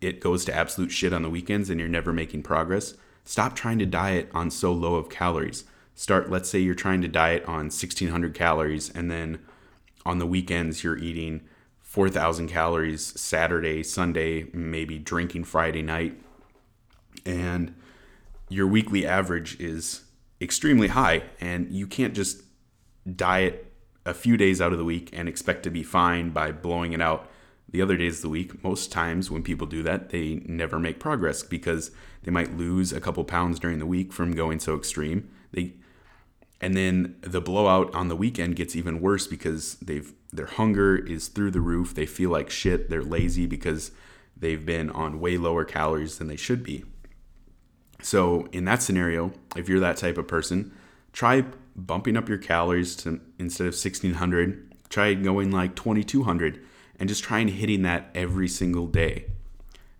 it 0.00 0.20
goes 0.20 0.44
to 0.46 0.54
absolute 0.54 0.90
shit 0.90 1.12
on 1.12 1.22
the 1.22 1.30
weekends 1.30 1.68
and 1.68 1.78
you're 1.78 1.88
never 1.88 2.12
making 2.12 2.42
progress, 2.42 2.94
stop 3.24 3.54
trying 3.54 3.78
to 3.78 3.86
diet 3.86 4.30
on 4.32 4.50
so 4.50 4.72
low 4.72 4.94
of 4.94 5.10
calories. 5.10 5.64
Start, 5.94 6.30
let's 6.30 6.48
say 6.48 6.58
you're 6.58 6.74
trying 6.74 7.02
to 7.02 7.08
diet 7.08 7.44
on 7.44 7.66
1600 7.66 8.34
calories 8.34 8.90
and 8.90 9.10
then 9.10 9.38
on 10.06 10.18
the 10.18 10.26
weekends 10.26 10.84
you're 10.84 10.98
eating 10.98 11.42
4,000 11.82 12.48
calories 12.48 13.18
Saturday, 13.20 13.82
Sunday, 13.82 14.48
maybe 14.52 14.98
drinking 14.98 15.44
Friday 15.44 15.82
night. 15.82 16.20
And 17.24 17.74
your 18.48 18.66
weekly 18.66 19.06
average 19.06 19.60
is 19.60 20.02
extremely 20.40 20.88
high. 20.88 21.22
And 21.40 21.70
you 21.70 21.86
can't 21.86 22.14
just 22.14 22.42
diet 23.16 23.72
a 24.04 24.14
few 24.14 24.36
days 24.36 24.60
out 24.60 24.72
of 24.72 24.78
the 24.78 24.84
week 24.84 25.10
and 25.12 25.28
expect 25.28 25.62
to 25.62 25.70
be 25.70 25.82
fine 25.82 26.30
by 26.30 26.52
blowing 26.52 26.92
it 26.92 27.00
out 27.00 27.30
the 27.70 27.80
other 27.80 27.96
days 27.96 28.16
of 28.16 28.22
the 28.22 28.28
week. 28.28 28.62
Most 28.62 28.92
times 28.92 29.30
when 29.30 29.42
people 29.42 29.66
do 29.66 29.82
that, 29.82 30.10
they 30.10 30.42
never 30.46 30.78
make 30.78 31.00
progress 31.00 31.42
because 31.42 31.90
they 32.22 32.30
might 32.30 32.56
lose 32.56 32.92
a 32.92 33.00
couple 33.00 33.24
pounds 33.24 33.58
during 33.58 33.78
the 33.78 33.86
week 33.86 34.12
from 34.12 34.32
going 34.32 34.58
so 34.58 34.76
extreme. 34.76 35.30
They 35.52 35.74
and 36.64 36.74
then 36.74 37.16
the 37.20 37.42
blowout 37.42 37.94
on 37.94 38.08
the 38.08 38.16
weekend 38.16 38.56
gets 38.56 38.74
even 38.74 39.02
worse 39.02 39.26
because 39.26 39.74
they've 39.82 40.14
their 40.32 40.46
hunger 40.46 40.96
is 40.96 41.28
through 41.28 41.50
the 41.50 41.60
roof. 41.60 41.94
They 41.94 42.06
feel 42.06 42.30
like 42.30 42.48
shit. 42.48 42.88
They're 42.88 43.02
lazy 43.02 43.44
because 43.44 43.90
they've 44.34 44.64
been 44.64 44.88
on 44.88 45.20
way 45.20 45.36
lower 45.36 45.66
calories 45.66 46.16
than 46.16 46.26
they 46.26 46.36
should 46.36 46.62
be. 46.62 46.86
So, 48.00 48.48
in 48.50 48.64
that 48.64 48.82
scenario, 48.82 49.32
if 49.54 49.68
you're 49.68 49.78
that 49.80 49.98
type 49.98 50.16
of 50.16 50.26
person, 50.26 50.72
try 51.12 51.44
bumping 51.76 52.16
up 52.16 52.30
your 52.30 52.38
calories 52.38 52.96
to 52.96 53.20
instead 53.38 53.66
of 53.66 53.74
1600, 53.74 54.74
try 54.88 55.12
going 55.12 55.50
like 55.50 55.76
2200 55.76 56.64
and 56.98 57.10
just 57.10 57.22
trying 57.22 57.48
hitting 57.48 57.82
that 57.82 58.10
every 58.14 58.48
single 58.48 58.86
day. 58.86 59.26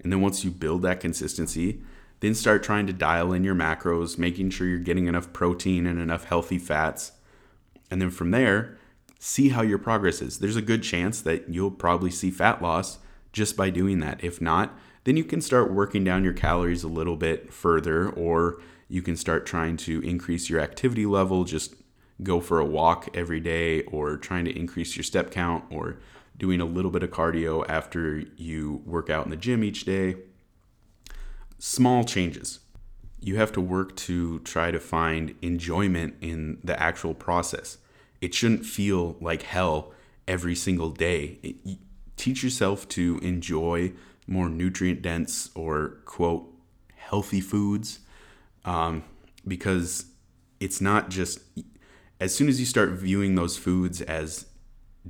And 0.00 0.10
then 0.10 0.22
once 0.22 0.44
you 0.44 0.50
build 0.50 0.80
that 0.80 1.00
consistency, 1.00 1.82
Then 2.24 2.34
start 2.34 2.62
trying 2.62 2.86
to 2.86 2.94
dial 2.94 3.34
in 3.34 3.44
your 3.44 3.54
macros, 3.54 4.16
making 4.16 4.48
sure 4.48 4.66
you're 4.66 4.78
getting 4.78 5.08
enough 5.08 5.34
protein 5.34 5.86
and 5.86 6.00
enough 6.00 6.24
healthy 6.24 6.56
fats. 6.56 7.12
And 7.90 8.00
then 8.00 8.10
from 8.10 8.30
there, 8.30 8.78
see 9.18 9.50
how 9.50 9.60
your 9.60 9.76
progress 9.76 10.22
is. 10.22 10.38
There's 10.38 10.56
a 10.56 10.62
good 10.62 10.82
chance 10.82 11.20
that 11.20 11.50
you'll 11.50 11.70
probably 11.70 12.10
see 12.10 12.30
fat 12.30 12.62
loss 12.62 12.98
just 13.34 13.58
by 13.58 13.68
doing 13.68 14.00
that. 14.00 14.24
If 14.24 14.40
not, 14.40 14.74
then 15.04 15.18
you 15.18 15.24
can 15.24 15.42
start 15.42 15.70
working 15.70 16.02
down 16.02 16.24
your 16.24 16.32
calories 16.32 16.82
a 16.82 16.88
little 16.88 17.18
bit 17.18 17.52
further, 17.52 18.08
or 18.08 18.58
you 18.88 19.02
can 19.02 19.16
start 19.16 19.44
trying 19.44 19.76
to 19.76 20.00
increase 20.00 20.48
your 20.48 20.60
activity 20.60 21.04
level, 21.04 21.44
just 21.44 21.74
go 22.22 22.40
for 22.40 22.58
a 22.58 22.64
walk 22.64 23.14
every 23.14 23.40
day, 23.40 23.82
or 23.82 24.16
trying 24.16 24.46
to 24.46 24.58
increase 24.58 24.96
your 24.96 25.04
step 25.04 25.30
count, 25.30 25.62
or 25.68 25.98
doing 26.38 26.62
a 26.62 26.64
little 26.64 26.90
bit 26.90 27.02
of 27.02 27.10
cardio 27.10 27.66
after 27.68 28.20
you 28.38 28.80
work 28.86 29.10
out 29.10 29.26
in 29.26 29.30
the 29.30 29.36
gym 29.36 29.62
each 29.62 29.84
day. 29.84 30.16
Small 31.66 32.04
changes. 32.04 32.60
You 33.20 33.36
have 33.36 33.50
to 33.52 33.60
work 33.62 33.96
to 33.96 34.40
try 34.40 34.70
to 34.70 34.78
find 34.78 35.34
enjoyment 35.40 36.14
in 36.20 36.58
the 36.62 36.78
actual 36.78 37.14
process. 37.14 37.78
It 38.20 38.34
shouldn't 38.34 38.66
feel 38.66 39.16
like 39.18 39.44
hell 39.44 39.94
every 40.28 40.56
single 40.56 40.90
day. 40.90 41.38
It, 41.42 41.78
teach 42.18 42.44
yourself 42.44 42.86
to 42.90 43.18
enjoy 43.22 43.94
more 44.26 44.50
nutrient 44.50 45.00
dense 45.00 45.48
or 45.54 46.00
quote 46.04 46.52
healthy 46.96 47.40
foods 47.40 48.00
um, 48.66 49.02
because 49.48 50.04
it's 50.60 50.82
not 50.82 51.08
just 51.08 51.40
as 52.20 52.34
soon 52.34 52.50
as 52.50 52.60
you 52.60 52.66
start 52.66 52.90
viewing 52.90 53.36
those 53.36 53.56
foods 53.56 54.02
as 54.02 54.44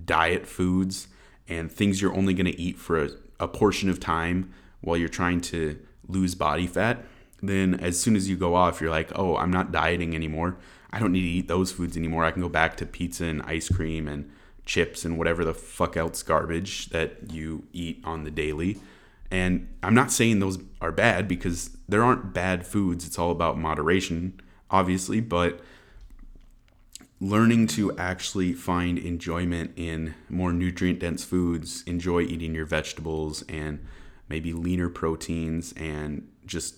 diet 0.05 0.47
foods 0.47 1.09
and 1.49 1.73
things 1.73 2.01
you're 2.01 2.15
only 2.15 2.33
going 2.33 2.47
to 2.47 2.61
eat 2.61 2.79
for 2.79 3.03
a, 3.03 3.11
a 3.41 3.49
portion 3.49 3.91
of 3.91 3.99
time 3.99 4.55
while 4.83 4.97
you're 4.97 5.09
trying 5.09 5.41
to 5.41 5.81
lose 6.09 6.35
body 6.35 6.67
fat 6.67 7.05
then 7.43 7.75
as 7.75 8.01
soon 8.01 8.17
as 8.17 8.29
you 8.29 8.37
go 8.37 8.55
off 8.55 8.81
you're 8.81 8.91
like 8.91 9.11
oh 9.17 9.37
i'm 9.37 9.51
not 9.51 9.73
dieting 9.73 10.15
anymore. 10.15 10.57
I 10.95 11.01
don't 11.01 11.11
need 11.11 11.23
to 11.23 11.29
eat 11.29 11.49
those 11.49 11.73
foods 11.73 11.97
anymore. 11.97 12.25
I 12.25 12.31
can 12.31 12.41
go 12.41 12.49
back 12.49 12.77
to 12.77 12.87
pizza 12.87 13.25
and 13.25 13.43
ice 13.43 13.69
cream 13.69 14.07
and 14.07 14.31
chips 14.65 15.05
and 15.05 15.19
whatever 15.19 15.45
the 15.45 15.53
fuck 15.53 15.97
else 15.97 16.23
garbage 16.23 16.91
that 16.91 17.33
you 17.33 17.65
eat 17.73 18.01
on 18.05 18.23
the 18.23 18.31
daily. 18.31 18.79
And 19.29 19.67
I'm 19.83 19.95
not 19.95 20.13
saying 20.13 20.39
those 20.39 20.61
are 20.81 20.93
bad 20.93 21.27
because 21.27 21.77
there 21.89 22.05
aren't 22.05 22.33
bad 22.33 22.65
foods. 22.65 23.05
It's 23.05 23.19
all 23.19 23.33
about 23.33 23.59
moderation, 23.59 24.41
obviously, 24.71 25.21
but 25.21 25.61
learning 27.21 27.67
to 27.69 27.97
actually 27.99 28.53
find 28.53 28.97
enjoyment 28.97 29.73
in 29.75 30.15
more 30.29 30.53
nutrient 30.53 31.01
dense 31.01 31.25
foods, 31.25 31.83
enjoy 31.89 32.21
eating 32.21 32.55
your 32.55 32.67
vegetables 32.67 33.43
and 33.49 33.85
maybe 34.29 34.53
leaner 34.53 34.89
proteins 34.89 35.73
and 35.77 36.29
just 36.47 36.77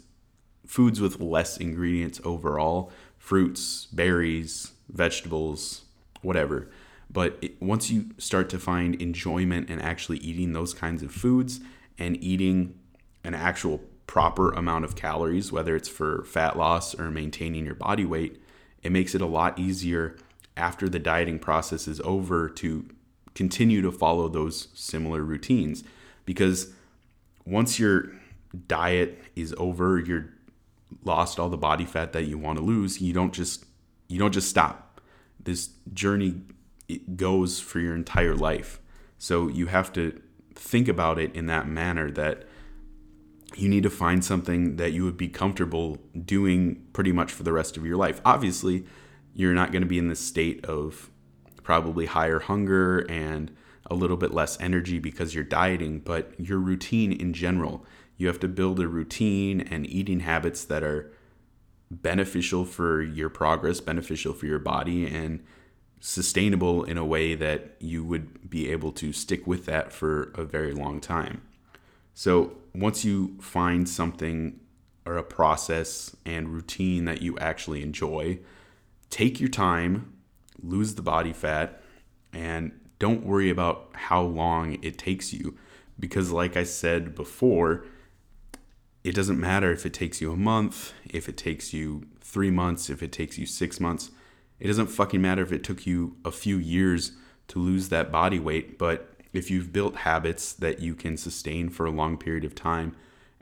foods 0.67 1.01
with 1.01 1.21
less 1.21 1.57
ingredients 1.57 2.21
overall 2.25 2.91
fruits, 3.19 3.87
berries, 3.87 4.73
vegetables, 4.89 5.85
whatever. 6.23 6.71
But 7.11 7.39
it, 7.41 7.61
once 7.63 7.91
you 7.91 8.07
start 8.19 8.49
to 8.51 8.59
find 8.59 8.95
enjoyment 9.01 9.71
in 9.71 9.81
actually 9.81 10.19
eating 10.19 10.53
those 10.53 10.75
kinds 10.75 11.03
of 11.03 11.13
foods, 11.13 11.61
and 11.99 12.23
eating 12.23 12.79
an 13.25 13.35
actual 13.35 13.81
proper 14.07 14.51
amount 14.53 14.85
of 14.85 14.95
calories, 14.95 15.51
whether 15.51 15.75
it's 15.75 15.89
for 15.89 16.25
fat 16.25 16.57
loss 16.57 16.95
or 16.95 17.11
maintaining 17.11 17.65
your 17.65 17.75
body 17.75 18.05
weight, 18.05 18.41
it 18.83 18.93
makes 18.93 19.15
it 19.15 19.21
a 19.21 19.27
lot 19.27 19.59
easier 19.59 20.17
after 20.57 20.89
the 20.89 20.99
dieting 20.99 21.39
process 21.39 21.89
is 21.89 22.01
over 22.03 22.49
to 22.49 22.89
continue 23.35 23.83
to 23.83 23.91
follow 23.91 24.29
those 24.29 24.69
similar 24.75 25.23
routines. 25.23 25.85
Because 26.25 26.73
once 27.47 27.79
your 27.79 28.13
diet 28.67 29.23
is 29.35 29.55
over, 29.59 29.99
you're 29.99 30.31
lost 31.05 31.39
all 31.39 31.49
the 31.49 31.57
body 31.57 31.85
fat 31.85 32.13
that 32.13 32.25
you 32.25 32.39
want 32.39 32.59
to 32.59 32.65
lose, 32.65 33.01
you 33.01 33.13
don't 33.13 33.33
just 33.33 33.65
you 34.09 34.19
don't 34.19 34.33
just 34.33 34.49
stop. 34.49 35.01
This 35.43 35.71
journey 35.93 36.43
it 36.89 37.17
goes 37.17 37.59
for 37.61 37.81
your 37.81 37.95
entire 37.95 38.35
life. 38.35 38.81
So 39.19 39.49
you 39.49 39.67
have 39.67 39.93
to 39.95 40.21
think 40.55 40.89
about 40.89 41.19
it 41.19 41.35
in 41.35 41.47
that 41.47 41.67
manner 41.67 42.11
that 42.13 42.45
you 43.57 43.69
need 43.69 43.83
to 43.83 43.91
find 43.91 44.25
something 44.25 44.77
that 44.77 44.93
you 44.93 45.05
would 45.05 45.17
be 45.17 45.29
comfortable 45.29 45.99
doing 46.25 46.85
pretty 46.93 47.13
much 47.13 47.33
for 47.33 47.43
the 47.43 47.53
rest 47.53 47.77
of 47.77 47.87
your 47.87 47.97
life. 47.97 48.21
Obviously, 48.25 48.85
you're 49.35 49.55
not 49.55 49.73
going 49.73 49.83
to 49.83 49.89
be 49.89 49.99
in 49.99 50.09
this 50.09 50.21
state 50.21 50.65
of 50.65 51.11
probably 51.63 52.07
higher 52.07 52.39
hunger 52.39 53.01
and 53.09 53.55
a 53.91 53.95
little 53.95 54.17
bit 54.17 54.33
less 54.33 54.61
energy 54.61 54.99
because 54.99 55.35
you're 55.35 55.45
dieting, 55.45 56.01
but 56.01 56.33
your 56.39 56.59
routine 56.59 57.13
in 57.13 57.33
general, 57.33 57.85
you 58.17 58.27
have 58.27 58.41
to 58.41 58.49
build 58.49 58.81
a 58.81 58.89
routine 58.89 59.61
and 59.61 59.87
eating 59.87 60.21
habits 60.21 60.65
that 60.65 60.83
are 60.83 61.13
beneficial 61.91 62.65
for 62.65 63.03
your 63.03 63.29
progress, 63.29 63.81
beneficial 63.81 64.33
for 64.33 64.47
your 64.47 64.59
body, 64.59 65.07
and 65.07 65.45
sustainable 66.01 66.85
in 66.85 66.99
a 66.99 67.05
way 67.05 67.35
that 67.35 67.77
you 67.79 68.05
would 68.05 68.49
be 68.49 68.71
able 68.71 68.93
to 68.93 69.13
stick 69.13 69.47
with 69.47 69.67
that 69.67 69.93
for 69.93 70.33
a 70.35 70.45
very 70.45 70.73
long 70.73 71.01
time. 71.01 71.43
So, 72.15 72.57
once 72.75 73.05
you 73.05 73.37
find 73.41 73.89
something 73.89 74.61
or 75.05 75.17
a 75.17 75.23
process 75.23 76.15
and 76.25 76.49
routine 76.49 77.05
that 77.05 77.23
you 77.23 77.39
actually 77.39 77.83
enjoy, 77.83 78.39
take 79.11 79.41
your 79.41 79.49
time, 79.49 80.15
lose 80.63 80.95
the 80.95 81.03
body 81.03 81.33
fat, 81.33 81.81
and 82.33 82.73
don't 82.99 83.25
worry 83.25 83.51
about 83.51 83.91
how 83.93 84.23
long 84.23 84.79
it 84.83 84.99
takes 84.99 85.33
you. 85.33 85.57
Because, 85.99 86.31
like 86.31 86.57
I 86.57 86.65
said 86.65 87.15
before, 87.15 87.87
it 89.03 89.15
doesn't 89.15 89.41
matter 89.41 89.73
if 89.73 89.87
it 89.87 89.95
takes 89.95 90.21
you 90.21 90.33
a 90.33 90.37
month, 90.37 90.93
if 91.09 91.29
it 91.29 91.37
takes 91.37 91.73
you 91.73 92.07
three 92.21 92.51
months, 92.51 92.91
if 92.91 93.03
it 93.03 93.13
takes 93.13 93.39
you 93.39 93.47
six 93.47 93.81
months 93.81 94.11
it 94.59 94.67
doesn't 94.67 94.87
fucking 94.87 95.21
matter 95.21 95.43
if 95.43 95.53
it 95.53 95.65
took 95.65 95.87
you 95.87 96.17
a 96.25 96.31
few 96.31 96.57
years 96.57 97.13
to 97.49 97.59
lose 97.59 97.89
that 97.91 98.11
body 98.11 98.39
weight, 98.39 98.79
but 98.79 99.11
if 99.33 99.51
you've 99.51 99.73
built 99.73 99.97
habits 99.97 100.53
that 100.55 100.81
you 100.81 100.95
can 100.95 101.17
sustain 101.17 101.69
for 101.69 101.85
a 101.85 101.91
long 101.91 102.17
period 102.17 102.45
of 102.45 102.55
time 102.55 102.97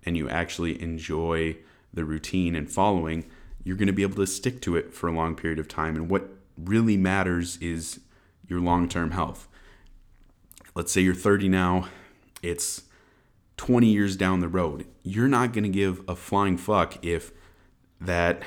and 0.05 0.17
you 0.17 0.29
actually 0.29 0.81
enjoy 0.83 1.57
the 1.93 2.05
routine 2.05 2.57
and 2.57 2.71
following, 2.71 3.25
you're 3.63 3.77
going 3.77 3.87
to 3.87 3.93
be 3.93 4.03
able 4.03 4.17
to 4.17 4.27
stick 4.27 4.61
to 4.63 4.77
it 4.77 4.93
for 4.93 5.09
a 5.09 5.13
long 5.13 5.37
period 5.37 5.59
of 5.59 5.69
time. 5.69 5.95
And 5.95 6.11
what 6.11 6.29
really 6.59 6.97
matters 6.97 7.57
is 7.59 8.01
your 8.49 8.61
long 8.61 8.89
term 8.89 9.13
health. 9.13 9.49
Let's 10.75 10.93
say 10.93 11.01
you're 11.01 11.15
30 11.15 11.49
now, 11.49 11.89
it's 12.43 12.83
20 13.57 13.87
years 13.87 14.17
down 14.17 14.41
the 14.41 14.49
road. 14.49 14.87
You're 15.03 15.29
not 15.29 15.53
going 15.53 15.65
to 15.65 15.71
give 15.71 16.03
a 16.09 16.17
flying 16.17 16.57
fuck 16.57 17.05
if 17.05 17.33
that 18.01 18.43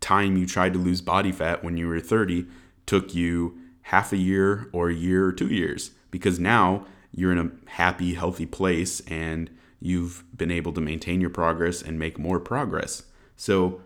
time 0.00 0.36
you 0.36 0.46
tried 0.46 0.72
to 0.72 0.78
lose 0.78 1.00
body 1.00 1.30
fat 1.30 1.62
when 1.62 1.76
you 1.76 1.86
were 1.86 2.00
30 2.00 2.46
took 2.86 3.14
you 3.14 3.58
half 3.82 4.12
a 4.12 4.16
year 4.16 4.68
or 4.72 4.88
a 4.88 4.94
year 4.94 5.26
or 5.26 5.32
two 5.32 5.46
years 5.46 5.92
because 6.10 6.40
now 6.40 6.86
you're 7.12 7.32
in 7.32 7.38
a 7.38 7.70
happy, 7.70 8.14
healthy 8.14 8.46
place 8.46 9.00
and 9.06 9.50
you've 9.80 10.24
been 10.36 10.50
able 10.50 10.72
to 10.72 10.80
maintain 10.80 11.20
your 11.20 11.30
progress 11.30 11.82
and 11.82 11.98
make 11.98 12.18
more 12.18 12.40
progress. 12.40 13.04
So 13.36 13.82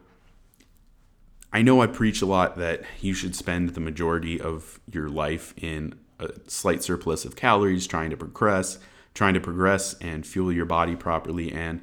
I 1.57 1.63
know 1.63 1.81
I 1.81 1.87
preach 1.87 2.21
a 2.21 2.27
lot 2.27 2.59
that 2.59 2.83
you 3.01 3.15
should 3.15 3.35
spend 3.35 3.71
the 3.71 3.81
majority 3.81 4.39
of 4.39 4.79
your 4.93 5.09
life 5.09 5.55
in 5.57 5.95
a 6.21 6.29
slight 6.47 6.83
surplus 6.83 7.25
of 7.25 7.35
calories, 7.35 7.87
trying 7.87 8.11
to 8.11 8.17
progress, 8.19 8.79
trying 9.15 9.33
to 9.33 9.41
progress 9.41 9.95
and 10.03 10.27
fuel 10.27 10.53
your 10.53 10.67
body 10.67 10.97
properly. 10.97 11.51
And 11.51 11.81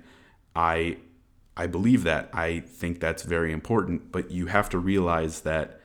I 0.55 0.97
I 1.57 1.65
believe 1.65 2.03
that. 2.03 2.29
I 2.33 2.59
think 2.59 2.99
that's 2.99 3.23
very 3.23 3.51
important, 3.51 4.11
but 4.11 4.29
you 4.29 4.45
have 4.45 4.69
to 4.69 4.77
realize 4.77 5.41
that 5.41 5.79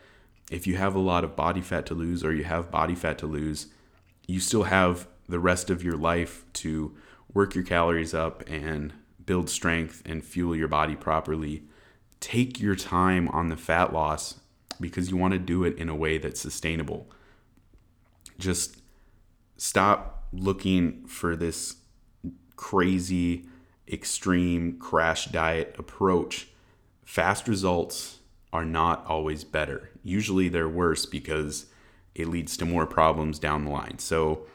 if 0.51 0.67
you 0.67 0.77
have 0.77 0.95
a 0.95 0.99
lot 0.99 1.25
of 1.25 1.35
body 1.35 1.63
fat 1.63 1.87
to 1.87 1.95
lose 1.95 2.23
or 2.23 2.35
you 2.35 2.45
have 2.45 2.71
body 2.71 2.95
fat 2.95 3.17
to 3.21 3.27
lose, 3.27 3.69
you 4.27 4.39
still 4.39 4.65
have 4.65 5.09
the 5.31 5.41
rest 5.41 5.71
of 5.71 5.83
your 5.83 5.97
life 5.97 6.45
to 6.65 6.95
work 7.33 7.55
your 7.55 7.65
calories 7.65 8.13
up 8.13 8.45
and 8.47 8.93
build 9.25 9.49
strength 9.49 10.03
and 10.05 10.23
fuel 10.23 10.55
your 10.55 10.69
body 10.69 10.95
properly. 10.95 11.63
Take 12.21 12.61
your 12.61 12.75
time 12.75 13.29
on 13.29 13.49
the 13.49 13.57
fat 13.57 13.93
loss 13.93 14.41
because 14.81 15.11
you 15.11 15.17
want 15.17 15.33
to 15.33 15.39
do 15.39 15.65
it 15.65 15.77
in 15.79 15.89
a 15.89 15.95
way 15.95 16.19
that's 16.19 16.41
sustainable. 16.41 17.11
Just 18.39 18.81
stop 19.57 20.27
looking 20.33 21.07
for 21.07 21.37
this 21.37 21.77
crazy 22.57 23.47
extreme 23.91 24.79
crash 24.79 25.27
diet 25.27 25.75
approach, 25.79 26.49
fast 27.05 27.49
results 27.49 28.19
are 28.53 28.65
not 28.65 29.07
always 29.07 29.45
better. 29.45 29.91
Usually 30.03 30.49
they're 30.49 30.69
worse 30.69 31.07
because 31.07 31.67
it 32.15 32.29
leads 32.29 32.57
to 32.59 32.65
more 32.65 32.87
problems 32.87 33.39
down 33.39 33.65
the 33.65 33.71
line. 33.71 33.99
So 33.99 34.47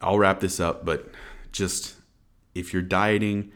I'll 0.00 0.18
wrap 0.18 0.40
this 0.40 0.60
up, 0.60 0.84
but 0.84 1.10
just 1.52 1.94
if 2.54 2.72
you're 2.72 2.82
dieting, 2.82 3.52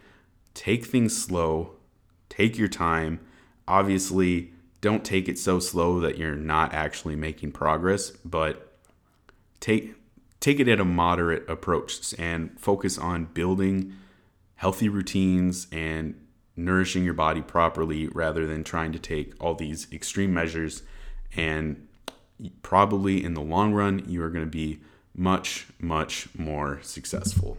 take 0.54 0.84
things 0.84 1.16
slow, 1.16 1.76
take 2.36 2.58
your 2.58 2.68
time. 2.68 3.20
Obviously, 3.66 4.52
don't 4.80 5.04
take 5.04 5.28
it 5.28 5.38
so 5.38 5.58
slow 5.58 6.00
that 6.00 6.18
you're 6.18 6.36
not 6.36 6.74
actually 6.74 7.16
making 7.16 7.52
progress, 7.52 8.10
but 8.10 8.76
take 9.60 9.94
take 10.40 10.60
it 10.60 10.68
at 10.68 10.78
a 10.78 10.84
moderate 10.84 11.48
approach 11.48 12.14
and 12.18 12.58
focus 12.60 12.98
on 12.98 13.24
building 13.24 13.94
healthy 14.56 14.90
routines 14.90 15.66
and 15.72 16.14
nourishing 16.54 17.02
your 17.02 17.14
body 17.14 17.40
properly 17.40 18.08
rather 18.08 18.46
than 18.46 18.62
trying 18.62 18.92
to 18.92 18.98
take 18.98 19.32
all 19.40 19.54
these 19.54 19.90
extreme 19.90 20.34
measures. 20.34 20.82
And 21.34 21.88
probably 22.62 23.24
in 23.24 23.34
the 23.34 23.40
long 23.40 23.72
run, 23.72 24.04
you 24.06 24.22
are 24.22 24.28
going 24.28 24.44
to 24.44 24.50
be 24.50 24.80
much, 25.14 25.66
much 25.80 26.28
more 26.36 26.80
successful. 26.82 27.56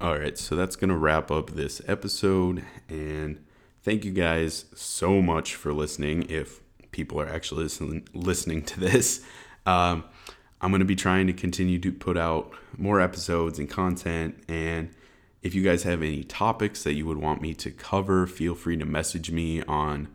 All 0.00 0.18
right, 0.18 0.36
so 0.36 0.56
that's 0.56 0.74
going 0.74 0.90
to 0.90 0.96
wrap 0.96 1.30
up 1.30 1.50
this 1.50 1.80
episode. 1.86 2.64
And 2.88 3.44
thank 3.82 4.04
you 4.04 4.12
guys 4.12 4.66
so 4.74 5.20
much 5.20 5.54
for 5.54 5.72
listening. 5.72 6.26
If 6.28 6.60
people 6.92 7.20
are 7.20 7.28
actually 7.28 7.64
listen, 7.64 8.04
listening 8.14 8.62
to 8.62 8.80
this, 8.80 9.22
um, 9.66 10.04
I'm 10.60 10.70
going 10.70 10.80
to 10.80 10.86
be 10.86 10.96
trying 10.96 11.26
to 11.26 11.32
continue 11.32 11.78
to 11.80 11.92
put 11.92 12.16
out 12.16 12.52
more 12.76 13.00
episodes 13.00 13.58
and 13.58 13.68
content. 13.68 14.42
And 14.48 14.90
if 15.42 15.54
you 15.54 15.62
guys 15.62 15.82
have 15.82 16.02
any 16.02 16.22
topics 16.22 16.84
that 16.84 16.94
you 16.94 17.06
would 17.06 17.18
want 17.18 17.42
me 17.42 17.54
to 17.54 17.70
cover, 17.70 18.26
feel 18.26 18.54
free 18.54 18.76
to 18.76 18.84
message 18.84 19.30
me 19.30 19.62
on 19.62 20.08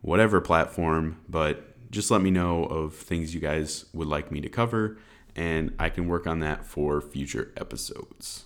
whatever 0.00 0.40
platform. 0.40 1.20
But 1.28 1.90
just 1.90 2.10
let 2.10 2.22
me 2.22 2.30
know 2.30 2.64
of 2.64 2.94
things 2.94 3.34
you 3.34 3.40
guys 3.40 3.84
would 3.92 4.08
like 4.08 4.32
me 4.32 4.40
to 4.40 4.48
cover, 4.48 4.96
and 5.36 5.74
I 5.78 5.90
can 5.90 6.08
work 6.08 6.26
on 6.26 6.40
that 6.40 6.64
for 6.64 7.00
future 7.00 7.52
episodes. 7.56 8.44